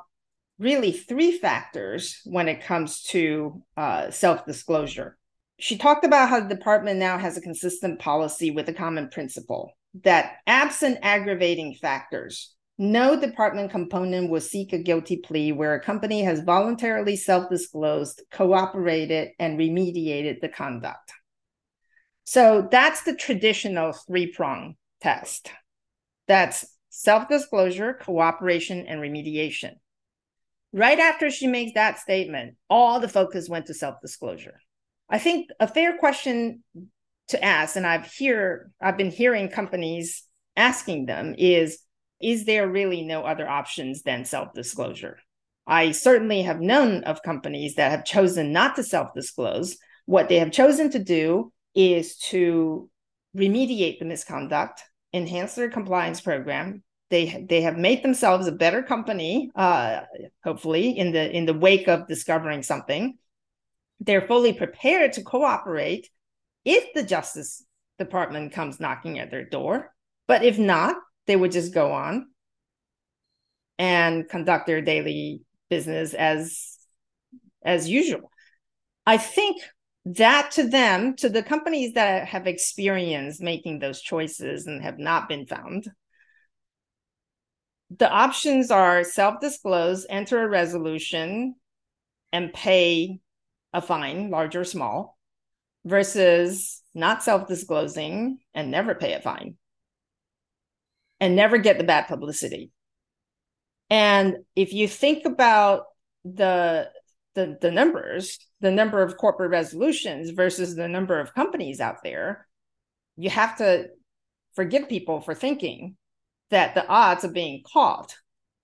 really 0.59 0.91
three 0.91 1.37
factors 1.37 2.21
when 2.25 2.47
it 2.47 2.63
comes 2.63 3.03
to 3.03 3.61
uh, 3.75 4.09
self 4.11 4.45
disclosure 4.45 5.17
she 5.59 5.77
talked 5.77 6.05
about 6.05 6.29
how 6.29 6.39
the 6.39 6.53
department 6.53 6.99
now 6.99 7.17
has 7.17 7.37
a 7.37 7.41
consistent 7.41 7.99
policy 7.99 8.51
with 8.51 8.67
a 8.69 8.73
common 8.73 9.09
principle 9.09 9.77
that 10.03 10.37
absent 10.47 10.97
aggravating 11.01 11.75
factors, 11.75 12.53
no 12.77 13.19
department 13.19 13.69
component 13.69 14.29
will 14.29 14.41
seek 14.41 14.73
a 14.73 14.79
guilty 14.79 15.17
plea 15.17 15.51
where 15.51 15.75
a 15.75 15.83
company 15.83 16.23
has 16.23 16.39
voluntarily 16.41 17.15
self 17.15 17.49
disclosed, 17.49 18.21
cooperated, 18.31 19.29
and 19.39 19.59
remediated 19.59 20.41
the 20.41 20.49
conduct. 20.49 21.13
So 22.23 22.67
that's 22.71 23.03
the 23.03 23.15
traditional 23.15 23.93
three 23.93 24.31
prong 24.31 24.75
test 25.01 25.51
that's 26.27 26.65
self 26.89 27.27
disclosure, 27.27 27.93
cooperation, 27.93 28.87
and 28.87 28.99
remediation. 28.99 29.73
Right 30.71 30.99
after 30.99 31.29
she 31.29 31.47
makes 31.47 31.73
that 31.73 31.99
statement, 31.99 32.55
all 32.69 32.99
the 32.99 33.07
focus 33.07 33.47
went 33.49 33.67
to 33.67 33.73
self 33.73 34.01
disclosure. 34.01 34.59
I 35.09 35.19
think 35.19 35.49
a 35.59 35.67
fair 35.67 35.97
question 35.97 36.63
to 37.29 37.43
ask, 37.43 37.75
and 37.75 37.85
I've 37.85 38.11
hear 38.11 38.71
I've 38.81 38.97
been 38.97 39.11
hearing 39.11 39.49
companies 39.49 40.23
asking 40.55 41.05
them 41.05 41.35
is, 41.37 41.79
is 42.21 42.45
there 42.45 42.67
really 42.67 43.01
no 43.01 43.23
other 43.23 43.47
options 43.47 44.03
than 44.03 44.25
self-disclosure? 44.25 45.17
I 45.65 45.91
certainly 45.91 46.41
have 46.43 46.61
known 46.61 47.03
of 47.05 47.23
companies 47.23 47.75
that 47.75 47.91
have 47.91 48.05
chosen 48.05 48.51
not 48.51 48.75
to 48.75 48.83
self 48.83 49.13
disclose. 49.13 49.77
What 50.05 50.27
they 50.29 50.39
have 50.39 50.51
chosen 50.51 50.89
to 50.91 50.99
do 50.99 51.53
is 51.73 52.17
to 52.17 52.89
remediate 53.35 53.99
the 53.99 54.05
misconduct, 54.05 54.83
enhance 55.13 55.55
their 55.55 55.69
compliance 55.69 56.21
program. 56.21 56.83
They, 57.09 57.45
they 57.47 57.61
have 57.61 57.77
made 57.77 58.03
themselves 58.03 58.47
a 58.47 58.51
better 58.51 58.83
company, 58.83 59.51
uh, 59.55 60.01
hopefully 60.43 60.97
in 60.97 61.11
the 61.11 61.31
in 61.31 61.45
the 61.45 61.53
wake 61.53 61.87
of 61.87 62.07
discovering 62.07 62.63
something. 62.63 63.17
They're 63.99 64.27
fully 64.27 64.53
prepared 64.53 65.13
to 65.13 65.23
cooperate 65.23 66.09
if 66.65 66.93
the 66.93 67.03
Justice 67.03 67.63
Department 67.99 68.53
comes 68.53 68.79
knocking 68.79 69.19
at 69.19 69.31
their 69.31 69.45
door. 69.45 69.93
But 70.27 70.43
if 70.43 70.57
not, 70.57 70.95
they 71.27 71.35
would 71.35 71.51
just 71.51 71.73
go 71.73 71.91
on 71.91 72.27
and 73.77 74.27
conduct 74.27 74.67
their 74.67 74.81
daily 74.81 75.41
business 75.69 76.13
as 76.13 76.77
as 77.63 77.89
usual. 77.89 78.29
I 79.05 79.17
think 79.17 79.61
that 80.05 80.51
to 80.51 80.67
them, 80.67 81.15
to 81.17 81.29
the 81.29 81.43
companies 81.43 81.93
that 81.93 82.27
have 82.27 82.45
experienced 82.45 83.41
making 83.41 83.79
those 83.79 84.01
choices 84.01 84.67
and 84.67 84.81
have 84.81 84.99
not 84.99 85.29
been 85.29 85.45
found, 85.45 85.89
the 87.97 88.09
options 88.09 88.71
are 88.71 89.03
self 89.03 89.39
disclose, 89.39 90.05
enter 90.09 90.43
a 90.43 90.49
resolution, 90.49 91.55
and 92.31 92.53
pay 92.53 93.19
a 93.73 93.81
fine, 93.81 94.29
large 94.29 94.55
or 94.55 94.63
small, 94.63 95.17
versus 95.85 96.81
not 96.93 97.23
self 97.23 97.47
disclosing 97.47 98.39
and 98.53 98.71
never 98.71 98.95
pay 98.95 99.13
a 99.13 99.21
fine 99.21 99.55
and 101.19 101.35
never 101.35 101.57
get 101.57 101.77
the 101.77 101.83
bad 101.83 102.07
publicity. 102.07 102.71
And 103.89 104.37
if 104.55 104.73
you 104.73 104.87
think 104.87 105.25
about 105.25 105.85
the 106.23 106.89
the, 107.35 107.57
the 107.59 107.71
numbers, 107.71 108.37
the 108.61 108.71
number 108.71 109.01
of 109.01 109.17
corporate 109.17 109.49
resolutions 109.49 110.29
versus 110.29 110.75
the 110.75 110.87
number 110.87 111.19
of 111.19 111.33
companies 111.33 111.79
out 111.79 112.03
there, 112.03 112.47
you 113.17 113.29
have 113.29 113.57
to 113.57 113.87
forgive 114.53 114.87
people 114.87 115.19
for 115.19 115.33
thinking 115.33 115.97
that 116.51 116.75
the 116.75 116.87
odds 116.87 117.23
of 117.23 117.33
being 117.33 117.63
caught 117.73 118.15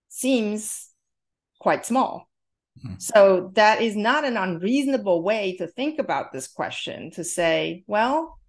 seems 0.08 0.90
quite 1.60 1.86
small. 1.86 2.29
Mm-hmm. 2.86 2.96
So 3.00 3.52
that 3.56 3.82
is 3.82 3.96
not 3.96 4.26
an 4.26 4.38
unreasonable 4.38 5.22
way 5.22 5.56
to 5.58 5.68
think 5.68 6.00
about 6.00 6.32
this 6.32 6.48
question 6.48 7.12
to 7.12 7.24
say, 7.24 7.84
well, 7.88 8.40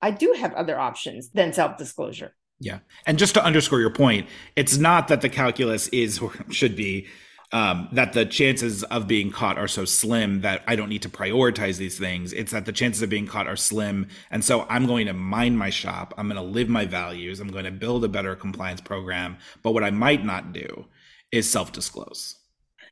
I 0.00 0.10
do 0.10 0.34
have 0.38 0.54
other 0.54 0.78
options 0.78 1.30
than 1.30 1.52
self-disclosure. 1.52 2.34
Yeah. 2.58 2.78
And 3.06 3.18
just 3.18 3.34
to 3.34 3.44
underscore 3.44 3.80
your 3.80 3.90
point, 3.90 4.28
it's 4.54 4.78
not 4.78 5.08
that 5.08 5.20
the 5.20 5.28
calculus 5.28 5.88
is 5.88 6.18
or 6.18 6.32
should 6.50 6.74
be 6.74 7.06
um, 7.52 7.88
that 7.92 8.12
the 8.12 8.26
chances 8.26 8.82
of 8.84 9.06
being 9.06 9.30
caught 9.30 9.58
are 9.58 9.68
so 9.68 9.84
slim 9.84 10.40
that 10.40 10.64
I 10.66 10.74
don't 10.74 10.88
need 10.88 11.02
to 11.02 11.08
prioritize 11.08 11.76
these 11.76 11.98
things. 11.98 12.32
It's 12.32 12.52
that 12.52 12.66
the 12.66 12.72
chances 12.72 13.02
of 13.02 13.10
being 13.10 13.26
caught 13.26 13.46
are 13.46 13.56
slim. 13.56 14.08
And 14.30 14.44
so 14.44 14.66
I'm 14.68 14.86
going 14.86 15.06
to 15.06 15.12
mind 15.12 15.58
my 15.58 15.70
shop. 15.70 16.12
I'm 16.18 16.28
going 16.28 16.36
to 16.36 16.42
live 16.42 16.68
my 16.68 16.86
values. 16.86 17.38
I'm 17.38 17.52
going 17.52 17.64
to 17.64 17.70
build 17.70 18.04
a 18.04 18.08
better 18.08 18.34
compliance 18.34 18.80
program. 18.80 19.36
But 19.62 19.72
what 19.72 19.84
I 19.84 19.90
might 19.90 20.24
not 20.24 20.52
do 20.52 20.86
is 21.30 21.48
self 21.48 21.72
disclose. 21.72 22.36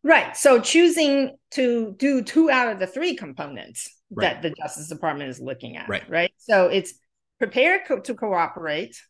Right. 0.05 0.37
So 0.37 0.61
choosing 0.61 1.37
to 1.53 1.97
do 1.99 2.23
two 2.23 2.51
out 2.51 2.71
of 2.71 2.79
the 2.79 2.87
three 2.87 3.17
components 3.17 3.89
right. 4.11 4.35
that 4.35 4.43
the 4.43 4.51
Justice 4.51 4.89
Department 4.89 5.31
is 5.31 5.41
looking 5.41 5.79
at. 5.79 5.89
Right. 5.89 6.09
Right. 6.09 6.33
So 6.37 6.69
it's 6.69 6.93
prepare 7.39 7.83
co- 7.89 8.01
to 8.01 8.15
cooperate, 8.15 9.01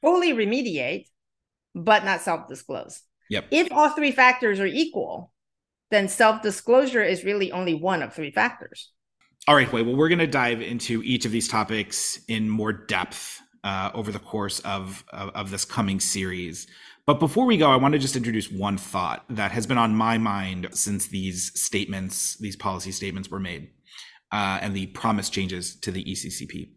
fully 0.00 0.32
remediate, 0.32 1.06
but 1.74 2.04
not 2.04 2.20
self 2.20 2.48
disclose. 2.48 3.02
Yep. 3.30 3.46
If 3.50 3.72
all 3.72 3.90
three 3.90 4.12
factors 4.12 4.60
are 4.60 4.66
equal, 4.66 5.32
then 5.90 6.06
self 6.06 6.40
disclosure 6.40 7.02
is 7.02 7.24
really 7.24 7.50
only 7.50 7.74
one 7.74 8.02
of 8.02 8.14
three 8.14 8.30
factors. 8.30 8.92
All 9.48 9.56
right, 9.56 9.66
Hui. 9.66 9.82
Well, 9.82 9.96
we're 9.96 10.08
going 10.08 10.20
to 10.20 10.26
dive 10.28 10.60
into 10.60 11.02
each 11.02 11.24
of 11.24 11.32
these 11.32 11.48
topics 11.48 12.20
in 12.28 12.48
more 12.48 12.72
depth 12.72 13.40
uh, 13.64 13.90
over 13.92 14.12
the 14.12 14.20
course 14.20 14.60
of, 14.60 15.04
of, 15.12 15.30
of 15.30 15.50
this 15.50 15.64
coming 15.64 15.98
series. 15.98 16.68
But 17.06 17.18
before 17.18 17.46
we 17.46 17.56
go, 17.56 17.70
I 17.70 17.76
want 17.76 17.92
to 17.92 17.98
just 17.98 18.16
introduce 18.16 18.50
one 18.50 18.78
thought 18.78 19.24
that 19.28 19.50
has 19.50 19.66
been 19.66 19.78
on 19.78 19.94
my 19.94 20.18
mind 20.18 20.68
since 20.72 21.08
these 21.08 21.58
statements, 21.60 22.36
these 22.36 22.56
policy 22.56 22.92
statements 22.92 23.28
were 23.28 23.40
made, 23.40 23.70
uh, 24.30 24.58
and 24.62 24.74
the 24.74 24.86
promise 24.86 25.28
changes 25.28 25.74
to 25.80 25.90
the 25.90 26.04
ECCP 26.04 26.68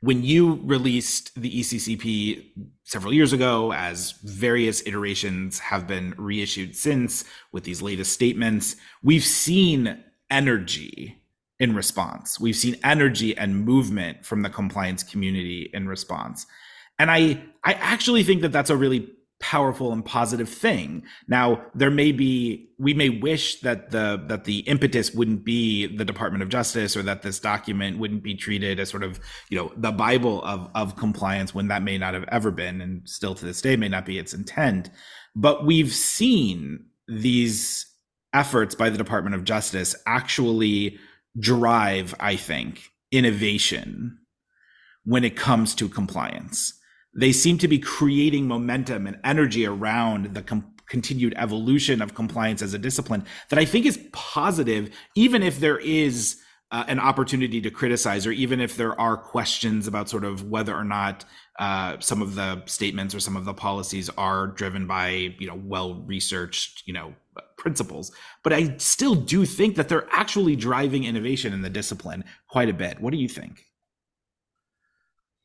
when 0.00 0.22
you 0.22 0.60
released 0.62 1.32
the 1.40 1.50
ECCP 1.60 2.50
several 2.84 3.12
years 3.12 3.32
ago, 3.32 3.72
as 3.72 4.12
various 4.22 4.86
iterations 4.86 5.58
have 5.58 5.86
been 5.86 6.14
reissued 6.18 6.76
since 6.76 7.24
with 7.52 7.64
these 7.64 7.82
latest 7.82 8.12
statements, 8.12 8.76
we've 9.02 9.24
seen 9.24 10.04
energy 10.30 11.22
in 11.58 11.74
response. 11.74 12.38
We've 12.38 12.56
seen 12.56 12.76
energy 12.84 13.36
and 13.36 13.64
movement 13.64 14.24
from 14.24 14.42
the 14.42 14.50
compliance 14.50 15.02
community 15.02 15.70
in 15.72 15.88
response. 15.88 16.46
And 16.98 17.10
I, 17.10 17.42
I 17.64 17.74
actually 17.74 18.22
think 18.22 18.42
that 18.42 18.52
that's 18.52 18.70
a 18.70 18.76
really 18.76 19.10
powerful 19.38 19.92
and 19.92 20.04
positive 20.04 20.48
thing. 20.48 21.04
Now, 21.28 21.62
there 21.74 21.90
may 21.90 22.12
be 22.12 22.70
we 22.78 22.94
may 22.94 23.10
wish 23.10 23.60
that 23.60 23.90
the 23.90 24.22
that 24.28 24.44
the 24.44 24.60
impetus 24.60 25.12
wouldn't 25.12 25.44
be 25.44 25.86
the 25.86 26.04
Department 26.04 26.42
of 26.42 26.48
Justice 26.48 26.96
or 26.96 27.02
that 27.02 27.22
this 27.22 27.38
document 27.38 27.98
wouldn't 27.98 28.22
be 28.22 28.34
treated 28.34 28.80
as 28.80 28.88
sort 28.88 29.02
of, 29.02 29.20
you 29.50 29.58
know, 29.58 29.72
the 29.76 29.92
Bible 29.92 30.42
of 30.44 30.70
of 30.74 30.96
compliance 30.96 31.54
when 31.54 31.68
that 31.68 31.82
may 31.82 31.98
not 31.98 32.14
have 32.14 32.24
ever 32.28 32.50
been 32.50 32.80
and 32.80 33.06
still 33.08 33.34
to 33.34 33.44
this 33.44 33.60
day 33.60 33.76
may 33.76 33.88
not 33.88 34.06
be 34.06 34.18
its 34.18 34.32
intent. 34.32 34.90
But 35.34 35.66
we've 35.66 35.92
seen 35.92 36.86
these 37.06 37.86
efforts 38.32 38.74
by 38.74 38.90
the 38.90 38.98
Department 38.98 39.34
of 39.34 39.44
Justice 39.44 39.94
actually 40.06 40.98
drive, 41.38 42.14
I 42.18 42.36
think, 42.36 42.90
innovation 43.12 44.18
when 45.04 45.24
it 45.24 45.36
comes 45.36 45.74
to 45.76 45.88
compliance 45.88 46.72
they 47.16 47.32
seem 47.32 47.58
to 47.58 47.68
be 47.68 47.78
creating 47.78 48.46
momentum 48.46 49.06
and 49.06 49.18
energy 49.24 49.66
around 49.66 50.34
the 50.34 50.42
com- 50.42 50.72
continued 50.88 51.34
evolution 51.36 52.00
of 52.00 52.14
compliance 52.14 52.62
as 52.62 52.74
a 52.74 52.78
discipline 52.78 53.24
that 53.48 53.58
I 53.58 53.64
think 53.64 53.86
is 53.86 53.98
positive, 54.12 54.90
even 55.14 55.42
if 55.42 55.58
there 55.58 55.78
is 55.78 56.40
uh, 56.70 56.84
an 56.88 56.98
opportunity 56.98 57.60
to 57.60 57.70
criticize, 57.70 58.26
or 58.26 58.32
even 58.32 58.60
if 58.60 58.76
there 58.76 58.98
are 59.00 59.16
questions 59.16 59.86
about 59.86 60.08
sort 60.08 60.24
of 60.24 60.48
whether 60.48 60.74
or 60.74 60.84
not 60.84 61.24
uh, 61.58 61.96
some 62.00 62.20
of 62.20 62.34
the 62.34 62.62
statements 62.66 63.14
or 63.14 63.20
some 63.20 63.36
of 63.36 63.44
the 63.44 63.54
policies 63.54 64.10
are 64.18 64.48
driven 64.48 64.86
by 64.86 65.34
you 65.38 65.46
know 65.46 65.58
well 65.64 65.94
researched 66.06 66.82
you 66.86 66.92
know 66.92 67.14
principles. 67.56 68.12
But 68.42 68.52
I 68.52 68.76
still 68.78 69.14
do 69.14 69.44
think 69.44 69.76
that 69.76 69.88
they're 69.88 70.08
actually 70.10 70.56
driving 70.56 71.04
innovation 71.04 71.52
in 71.52 71.62
the 71.62 71.70
discipline 71.70 72.24
quite 72.48 72.68
a 72.68 72.74
bit. 72.74 73.00
What 73.00 73.12
do 73.12 73.16
you 73.16 73.28
think? 73.28 73.64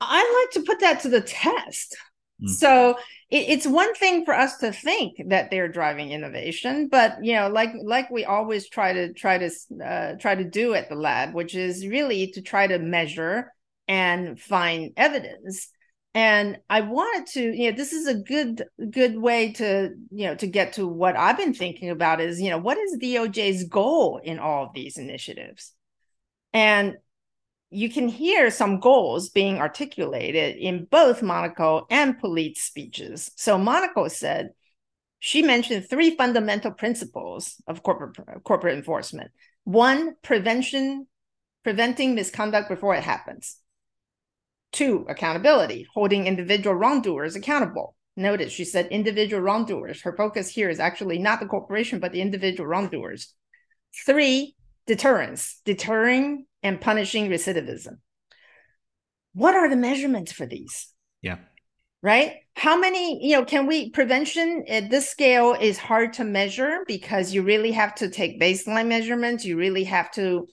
I 0.02 0.46
like 0.46 0.54
to 0.64 0.68
put 0.68 0.80
that 0.82 1.02
to 1.02 1.10
the 1.10 1.22
test. 1.22 1.96
Mm. 2.42 2.50
So 2.50 2.98
it, 3.30 3.50
it's 3.50 3.68
one 3.68 3.94
thing 3.96 4.26
for 4.26 4.34
us 4.34 4.58
to 4.58 4.72
think 4.72 5.22
that 5.28 5.52
they're 5.52 5.68
driving 5.68 6.12
innovation, 6.12 6.88
but 6.88 7.24
you 7.24 7.34
know, 7.34 7.48
like 7.50 7.72
like 7.84 8.10
we 8.10 8.26
always 8.26 8.68
try 8.70 8.94
to 8.94 9.14
try 9.14 9.38
to 9.38 9.50
uh, 9.84 10.14
try 10.20 10.36
to 10.36 10.44
do 10.44 10.74
at 10.74 10.90
the 10.90 10.96
lab, 10.96 11.34
which 11.34 11.56
is 11.56 11.88
really 11.88 12.32
to 12.32 12.42
try 12.42 12.68
to 12.68 12.80
measure 12.80 13.52
and 13.88 14.40
find 14.40 14.92
evidence. 14.98 15.70
And 16.14 16.58
I 16.70 16.82
wanted 16.82 17.28
to, 17.34 17.42
you 17.56 17.72
know, 17.72 17.78
this 17.78 17.94
is 17.94 18.08
a 18.08 18.16
good 18.16 18.64
good 18.90 19.18
way 19.18 19.54
to, 19.54 19.92
you 20.12 20.28
know, 20.28 20.36
to 20.36 20.48
get 20.48 20.74
to 20.74 20.88
what 20.88 21.16
I've 21.16 21.38
been 21.38 21.54
thinking 21.54 21.90
about 21.90 22.20
is, 22.20 22.42
you 22.42 22.50
know, 22.50 22.58
what 22.58 22.78
is 22.78 22.98
DOJ's 23.02 23.66
goal 23.66 24.20
in 24.22 24.40
all 24.40 24.66
of 24.66 24.74
these 24.74 24.98
initiatives? 24.98 25.74
And 26.54 26.98
you 27.72 27.90
can 27.90 28.10
hear 28.10 28.52
some 28.52 28.80
goals 28.80 29.30
being 29.30 29.60
articulated 29.60 30.58
in 30.58 30.86
both 30.86 31.24
Monaco 31.24 31.88
and 31.90 32.20
Polite's 32.20 32.62
speeches. 32.62 33.32
So 33.38 33.58
Monaco 33.58 34.10
said 34.10 34.50
she 35.20 35.42
mentioned 35.42 35.90
three 35.90 36.16
fundamental 36.16 36.72
principles 36.72 37.62
of 37.68 37.82
corporate 37.82 38.44
corporate 38.44 38.76
enforcement. 38.76 39.32
One, 39.64 40.16
prevention, 40.22 41.08
preventing 41.64 42.14
misconduct 42.14 42.70
before 42.70 42.96
it 42.96 43.04
happens. 43.04 43.58
Two, 44.74 45.06
accountability, 45.08 45.88
holding 45.94 46.28
individual 46.28 46.76
wrongdoers 46.76 47.36
accountable. 47.36 47.96
Notice 48.18 48.52
she 48.52 48.66
said 48.66 48.88
individual 48.88 49.42
wrongdoers. 49.42 50.02
Her 50.02 50.16
focus 50.18 50.50
here 50.50 50.70
is 50.70 50.80
actually 50.80 51.20
not 51.20 51.40
the 51.40 51.46
corporation, 51.46 52.00
but 52.00 52.12
the 52.12 52.22
individual 52.22 52.68
wrongdoers. 52.68 53.34
Three, 54.06 54.56
deterrence, 54.88 55.62
deterring 55.66 56.46
and 56.64 56.82
punishing 56.82 57.30
recidivism. 57.30 57.98
What 59.34 59.56
are 59.56 59.70
the 59.70 59.76
measurements 59.76 60.32
for 60.32 60.46
these? 60.46 60.90
Yeah. 61.22 61.38
Right? 62.04 62.38
How 62.56 62.78
many, 62.78 63.26
you 63.26 63.38
know, 63.38 63.46
can 63.46 63.68
we 63.68 63.92
prevention 63.92 64.66
at 64.68 64.90
this 64.90 65.10
scale 65.10 65.56
is 65.60 65.78
hard 65.78 66.14
to 66.14 66.24
measure 66.24 66.80
because 66.88 67.34
you 67.34 67.44
really 67.44 67.72
have 67.72 67.96
to 67.96 68.10
take 68.10 68.42
baseline 68.42 68.88
measurements. 68.88 69.46
You 69.46 69.58
really 69.58 69.84
have 69.86 70.12
to 70.12 70.48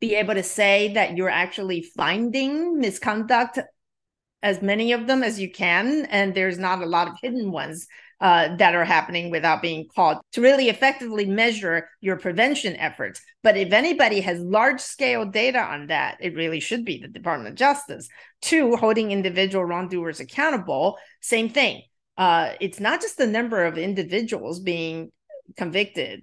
be 0.00 0.14
able 0.14 0.34
to 0.34 0.42
say 0.42 0.94
that 0.94 1.16
you're 1.16 1.28
actually 1.28 1.82
finding 1.82 2.78
misconduct 2.78 3.58
as 4.42 4.62
many 4.62 4.92
of 4.92 5.06
them 5.06 5.22
as 5.22 5.38
you 5.38 5.50
can 5.50 6.06
and 6.06 6.34
there's 6.34 6.58
not 6.58 6.82
a 6.82 6.86
lot 6.86 7.08
of 7.08 7.18
hidden 7.20 7.52
ones 7.52 7.86
uh, 8.20 8.54
that 8.56 8.74
are 8.74 8.84
happening 8.84 9.30
without 9.30 9.62
being 9.62 9.86
caught 9.94 10.24
to 10.32 10.40
really 10.40 10.68
effectively 10.68 11.24
measure 11.24 11.88
your 12.00 12.16
prevention 12.16 12.76
efforts. 12.76 13.20
But 13.42 13.56
if 13.56 13.72
anybody 13.72 14.20
has 14.20 14.38
large 14.40 14.80
scale 14.80 15.24
data 15.24 15.58
on 15.58 15.86
that, 15.86 16.18
it 16.20 16.34
really 16.34 16.60
should 16.60 16.84
be 16.84 16.98
the 16.98 17.08
Department 17.08 17.48
of 17.48 17.54
Justice. 17.54 18.08
Two, 18.42 18.76
holding 18.76 19.10
individual 19.10 19.64
wrongdoers 19.64 20.20
accountable, 20.20 20.98
same 21.22 21.48
thing. 21.48 21.82
Uh, 22.18 22.52
it's 22.60 22.80
not 22.80 23.00
just 23.00 23.16
the 23.16 23.26
number 23.26 23.64
of 23.64 23.78
individuals 23.78 24.60
being 24.60 25.10
convicted. 25.56 26.22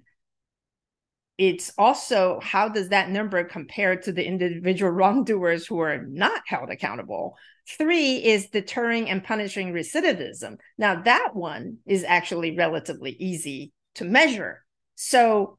It's 1.38 1.72
also 1.78 2.40
how 2.42 2.68
does 2.68 2.88
that 2.88 3.10
number 3.10 3.44
compare 3.44 3.96
to 3.96 4.12
the 4.12 4.26
individual 4.26 4.90
wrongdoers 4.92 5.66
who 5.66 5.78
are 5.78 6.04
not 6.04 6.42
held 6.46 6.68
accountable? 6.70 7.36
Three 7.66 8.16
is 8.16 8.48
deterring 8.48 9.08
and 9.08 9.22
punishing 9.22 9.72
recidivism. 9.72 10.56
Now, 10.76 11.02
that 11.02 11.30
one 11.34 11.78
is 11.86 12.02
actually 12.02 12.56
relatively 12.56 13.12
easy 13.12 13.72
to 13.94 14.04
measure. 14.04 14.64
So, 14.96 15.58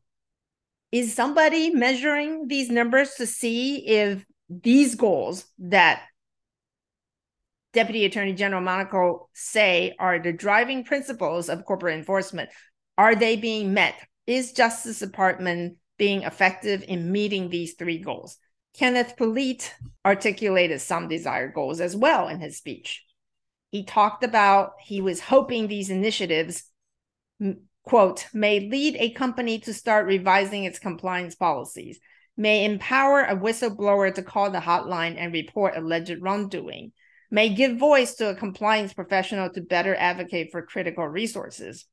is 0.91 1.13
somebody 1.13 1.69
measuring 1.69 2.47
these 2.47 2.69
numbers 2.69 3.13
to 3.15 3.27
see 3.27 3.87
if 3.87 4.25
these 4.49 4.95
goals 4.95 5.45
that 5.59 6.01
Deputy 7.73 8.05
Attorney 8.05 8.33
General 8.33 8.61
Monaco 8.61 9.29
say 9.33 9.95
are 9.99 10.19
the 10.19 10.33
driving 10.33 10.83
principles 10.83 11.49
of 11.49 11.65
corporate 11.65 11.97
enforcement, 11.97 12.49
are 12.97 13.15
they 13.15 13.35
being 13.35 13.73
met? 13.73 13.95
Is 14.29 14.51
Justice 14.51 14.99
Department 14.99 15.77
being 15.97 16.21
effective 16.21 16.85
in 16.87 17.11
meeting 17.11 17.49
these 17.49 17.73
three 17.73 17.97
goals? 17.97 18.37
Kenneth 18.77 19.17
Polite 19.17 19.73
articulated 20.05 20.81
some 20.81 21.07
desired 21.07 21.55
goals 21.55 21.81
as 21.81 21.95
well 21.95 22.27
in 22.27 22.39
his 22.39 22.55
speech. 22.55 23.03
He 23.71 23.83
talked 23.83 24.23
about 24.23 24.73
he 24.85 25.01
was 25.01 25.19
hoping 25.19 25.67
these 25.67 25.89
initiatives, 25.89 26.65
quote, 27.81 28.27
may 28.31 28.59
lead 28.69 28.97
a 28.99 29.09
company 29.09 29.57
to 29.61 29.73
start 29.73 30.05
revising 30.05 30.63
its 30.63 30.77
compliance 30.77 31.33
policies, 31.33 31.99
may 32.37 32.65
empower 32.65 33.23
a 33.23 33.35
whistleblower 33.35 34.13
to 34.13 34.21
call 34.21 34.51
the 34.51 34.59
hotline 34.59 35.15
and 35.17 35.33
report 35.33 35.75
alleged 35.75 36.21
wrongdoing, 36.21 36.91
may 37.31 37.49
give 37.49 37.77
voice 37.77 38.13
to 38.13 38.29
a 38.29 38.35
compliance 38.35 38.93
professional 38.93 39.49
to 39.49 39.61
better 39.61 39.95
advocate 39.95 40.51
for 40.51 40.61
critical 40.61 41.07
resources, 41.07 41.87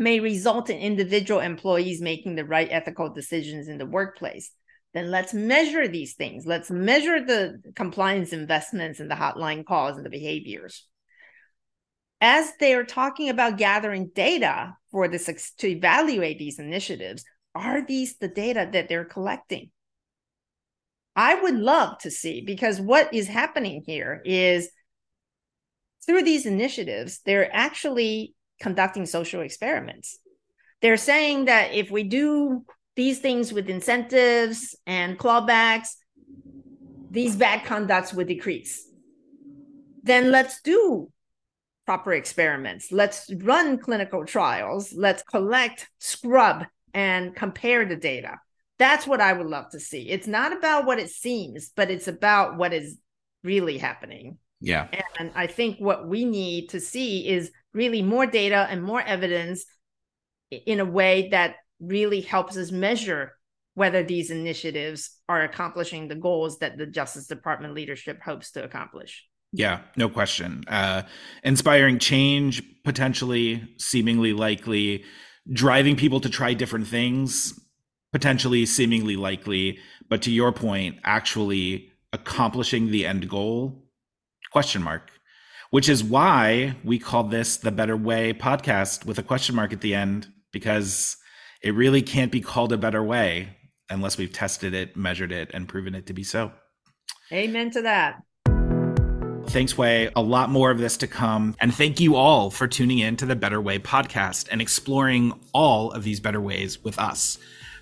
may 0.00 0.18
result 0.18 0.70
in 0.70 0.78
individual 0.78 1.40
employees 1.40 2.00
making 2.00 2.34
the 2.34 2.44
right 2.44 2.68
ethical 2.70 3.12
decisions 3.12 3.68
in 3.68 3.78
the 3.78 3.86
workplace 3.86 4.50
then 4.92 5.10
let's 5.10 5.32
measure 5.32 5.86
these 5.86 6.14
things. 6.14 6.46
Let's 6.46 6.70
measure 6.70 7.24
the 7.24 7.60
compliance 7.76 8.32
investments 8.32 8.98
and 8.98 9.10
the 9.10 9.14
hotline 9.14 9.64
calls 9.64 9.96
and 9.96 10.04
the 10.04 10.10
behaviors. 10.10 10.86
As 12.20 12.52
they're 12.58 12.84
talking 12.84 13.28
about 13.28 13.56
gathering 13.56 14.10
data 14.14 14.74
for 14.90 15.08
this 15.08 15.52
to 15.58 15.68
evaluate 15.68 16.38
these 16.38 16.58
initiatives, 16.58 17.24
are 17.54 17.84
these 17.86 18.18
the 18.18 18.28
data 18.28 18.68
that 18.72 18.88
they're 18.88 19.04
collecting? 19.04 19.70
I 21.14 21.36
would 21.40 21.56
love 21.56 21.98
to 21.98 22.10
see 22.10 22.42
because 22.42 22.80
what 22.80 23.14
is 23.14 23.28
happening 23.28 23.82
here 23.86 24.20
is 24.24 24.70
through 26.04 26.22
these 26.22 26.46
initiatives, 26.46 27.20
they're 27.24 27.54
actually 27.54 28.34
conducting 28.60 29.06
social 29.06 29.40
experiments. 29.40 30.18
They're 30.82 30.96
saying 30.96 31.46
that 31.46 31.74
if 31.74 31.90
we 31.90 32.04
do 32.04 32.64
these 32.96 33.18
things 33.18 33.52
with 33.52 33.68
incentives 33.68 34.76
and 34.86 35.18
clawbacks, 35.18 35.96
these 37.10 37.36
bad 37.36 37.64
conducts 37.64 38.14
would 38.14 38.28
decrease. 38.28 38.86
Then 40.02 40.30
let's 40.30 40.62
do 40.62 41.10
proper 41.86 42.12
experiments. 42.12 42.92
Let's 42.92 43.30
run 43.38 43.78
clinical 43.78 44.24
trials. 44.24 44.92
Let's 44.94 45.22
collect, 45.22 45.88
scrub, 45.98 46.66
and 46.94 47.34
compare 47.34 47.84
the 47.84 47.96
data. 47.96 48.38
That's 48.78 49.06
what 49.06 49.20
I 49.20 49.32
would 49.32 49.46
love 49.46 49.70
to 49.70 49.80
see. 49.80 50.08
It's 50.08 50.26
not 50.26 50.56
about 50.56 50.86
what 50.86 50.98
it 50.98 51.10
seems, 51.10 51.70
but 51.74 51.90
it's 51.90 52.08
about 52.08 52.56
what 52.56 52.72
is 52.72 52.96
really 53.42 53.76
happening. 53.76 54.38
Yeah. 54.60 54.88
And 55.18 55.32
I 55.34 55.46
think 55.46 55.78
what 55.78 56.06
we 56.06 56.24
need 56.24 56.70
to 56.70 56.80
see 56.80 57.28
is 57.28 57.50
really 57.72 58.02
more 58.02 58.26
data 58.26 58.66
and 58.70 58.82
more 58.82 59.00
evidence 59.00 59.64
in 60.50 60.80
a 60.80 60.84
way 60.84 61.28
that 61.30 61.56
really 61.80 62.20
helps 62.20 62.56
us 62.56 62.70
measure 62.70 63.32
whether 63.74 64.02
these 64.02 64.30
initiatives 64.30 65.16
are 65.28 65.42
accomplishing 65.42 66.08
the 66.08 66.14
goals 66.14 66.58
that 66.58 66.76
the 66.76 66.86
Justice 66.86 67.26
Department 67.26 67.74
leadership 67.74 68.20
hopes 68.20 68.50
to 68.52 68.64
accomplish. 68.64 69.26
Yeah, 69.52 69.80
no 69.96 70.08
question. 70.08 70.64
Uh, 70.68 71.02
inspiring 71.42 71.98
change, 71.98 72.62
potentially, 72.84 73.74
seemingly 73.78 74.32
likely, 74.32 75.04
driving 75.52 75.96
people 75.96 76.20
to 76.20 76.28
try 76.28 76.54
different 76.54 76.86
things, 76.86 77.58
potentially, 78.12 78.66
seemingly 78.66 79.16
likely. 79.16 79.78
But 80.08 80.22
to 80.22 80.30
your 80.30 80.52
point, 80.52 80.98
actually 81.04 81.90
accomplishing 82.12 82.90
the 82.90 83.06
end 83.06 83.28
goal, 83.28 83.84
question 84.52 84.82
mark. 84.82 85.10
Which 85.70 85.88
is 85.88 86.02
why 86.02 86.74
we 86.82 86.98
call 86.98 87.24
this 87.24 87.56
the 87.56 87.70
Better 87.70 87.96
Hui 87.96 88.32
podcast 88.34 89.06
with 89.06 89.18
a 89.18 89.22
question 89.22 89.54
mark 89.54 89.72
at 89.72 89.80
the 89.80 89.94
end, 89.94 90.26
because 90.52 91.16
it 91.62 91.74
really 91.74 92.02
can't 92.02 92.32
be 92.32 92.40
called 92.40 92.72
a 92.72 92.76
better 92.76 93.02
way 93.02 93.56
unless 93.88 94.18
we've 94.18 94.32
tested 94.32 94.74
it, 94.74 94.96
measured 94.96 95.30
it, 95.30 95.50
and 95.54 95.68
proven 95.68 95.94
it 95.94 96.06
to 96.06 96.12
be 96.12 96.24
so. 96.24 96.50
Amen 97.32 97.70
to 97.70 97.82
that. 97.82 98.20
Thanks, 99.50 99.78
Way. 99.78 100.10
A 100.16 100.22
lot 100.22 100.50
more 100.50 100.72
of 100.72 100.78
this 100.78 100.96
to 100.98 101.06
come. 101.06 101.54
And 101.60 101.72
thank 101.72 102.00
you 102.00 102.16
all 102.16 102.50
for 102.50 102.66
tuning 102.66 102.98
in 102.98 103.16
to 103.16 103.26
the 103.26 103.36
Better 103.36 103.60
Way 103.60 103.78
podcast 103.78 104.48
and 104.50 104.60
exploring 104.60 105.32
all 105.52 105.92
of 105.92 106.02
these 106.02 106.18
better 106.18 106.40
ways 106.40 106.82
with 106.82 106.98
us. 106.98 107.38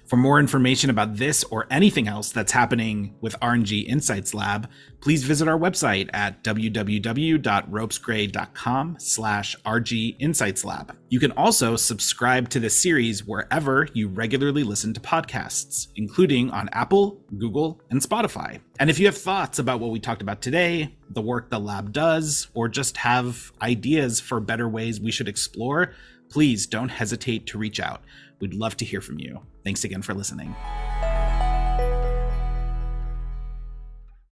For 0.08 0.16
more 0.16 0.40
information 0.40 0.88
about 0.88 1.16
this 1.16 1.44
or 1.44 1.66
anything 1.70 2.08
else 2.08 2.32
that's 2.32 2.52
happening 2.52 3.14
with 3.20 3.36
R&G 3.42 3.80
Insights 3.80 4.32
Lab, 4.32 4.70
please 5.02 5.22
visit 5.22 5.48
our 5.48 5.58
website 5.58 6.08
at 6.14 6.42
www.ropesgray.com 6.42 8.96
slash 8.98 9.54
RG 9.66 10.16
Insights 10.18 10.64
Lab. 10.64 10.96
You 11.10 11.20
can 11.20 11.32
also 11.32 11.76
subscribe 11.76 12.48
to 12.48 12.58
the 12.58 12.70
series 12.70 13.26
wherever 13.26 13.86
you 13.92 14.08
regularly 14.08 14.64
listen 14.64 14.94
to 14.94 15.00
podcasts, 15.00 15.88
including 15.96 16.50
on 16.52 16.70
Apple, 16.72 17.20
Google, 17.36 17.82
and 17.90 18.00
Spotify. 18.00 18.60
And 18.80 18.88
if 18.88 18.98
you 18.98 19.04
have 19.04 19.18
thoughts 19.18 19.58
about 19.58 19.80
what 19.80 19.90
we 19.90 20.00
talked 20.00 20.22
about 20.22 20.40
today, 20.40 20.96
the 21.10 21.20
work 21.20 21.50
the 21.50 21.60
lab 21.60 21.92
does, 21.92 22.48
or 22.54 22.68
just 22.68 22.96
have 22.96 23.52
ideas 23.60 24.20
for 24.20 24.40
better 24.40 24.70
ways 24.70 25.02
we 25.02 25.10
should 25.10 25.28
explore, 25.28 25.92
please 26.30 26.66
don't 26.66 26.88
hesitate 26.88 27.46
to 27.48 27.58
reach 27.58 27.78
out. 27.78 28.00
We'd 28.40 28.54
love 28.54 28.76
to 28.78 28.84
hear 28.84 29.00
from 29.00 29.18
you. 29.18 29.40
Thanks 29.64 29.84
again 29.84 30.02
for 30.02 30.14
listening. 30.14 30.54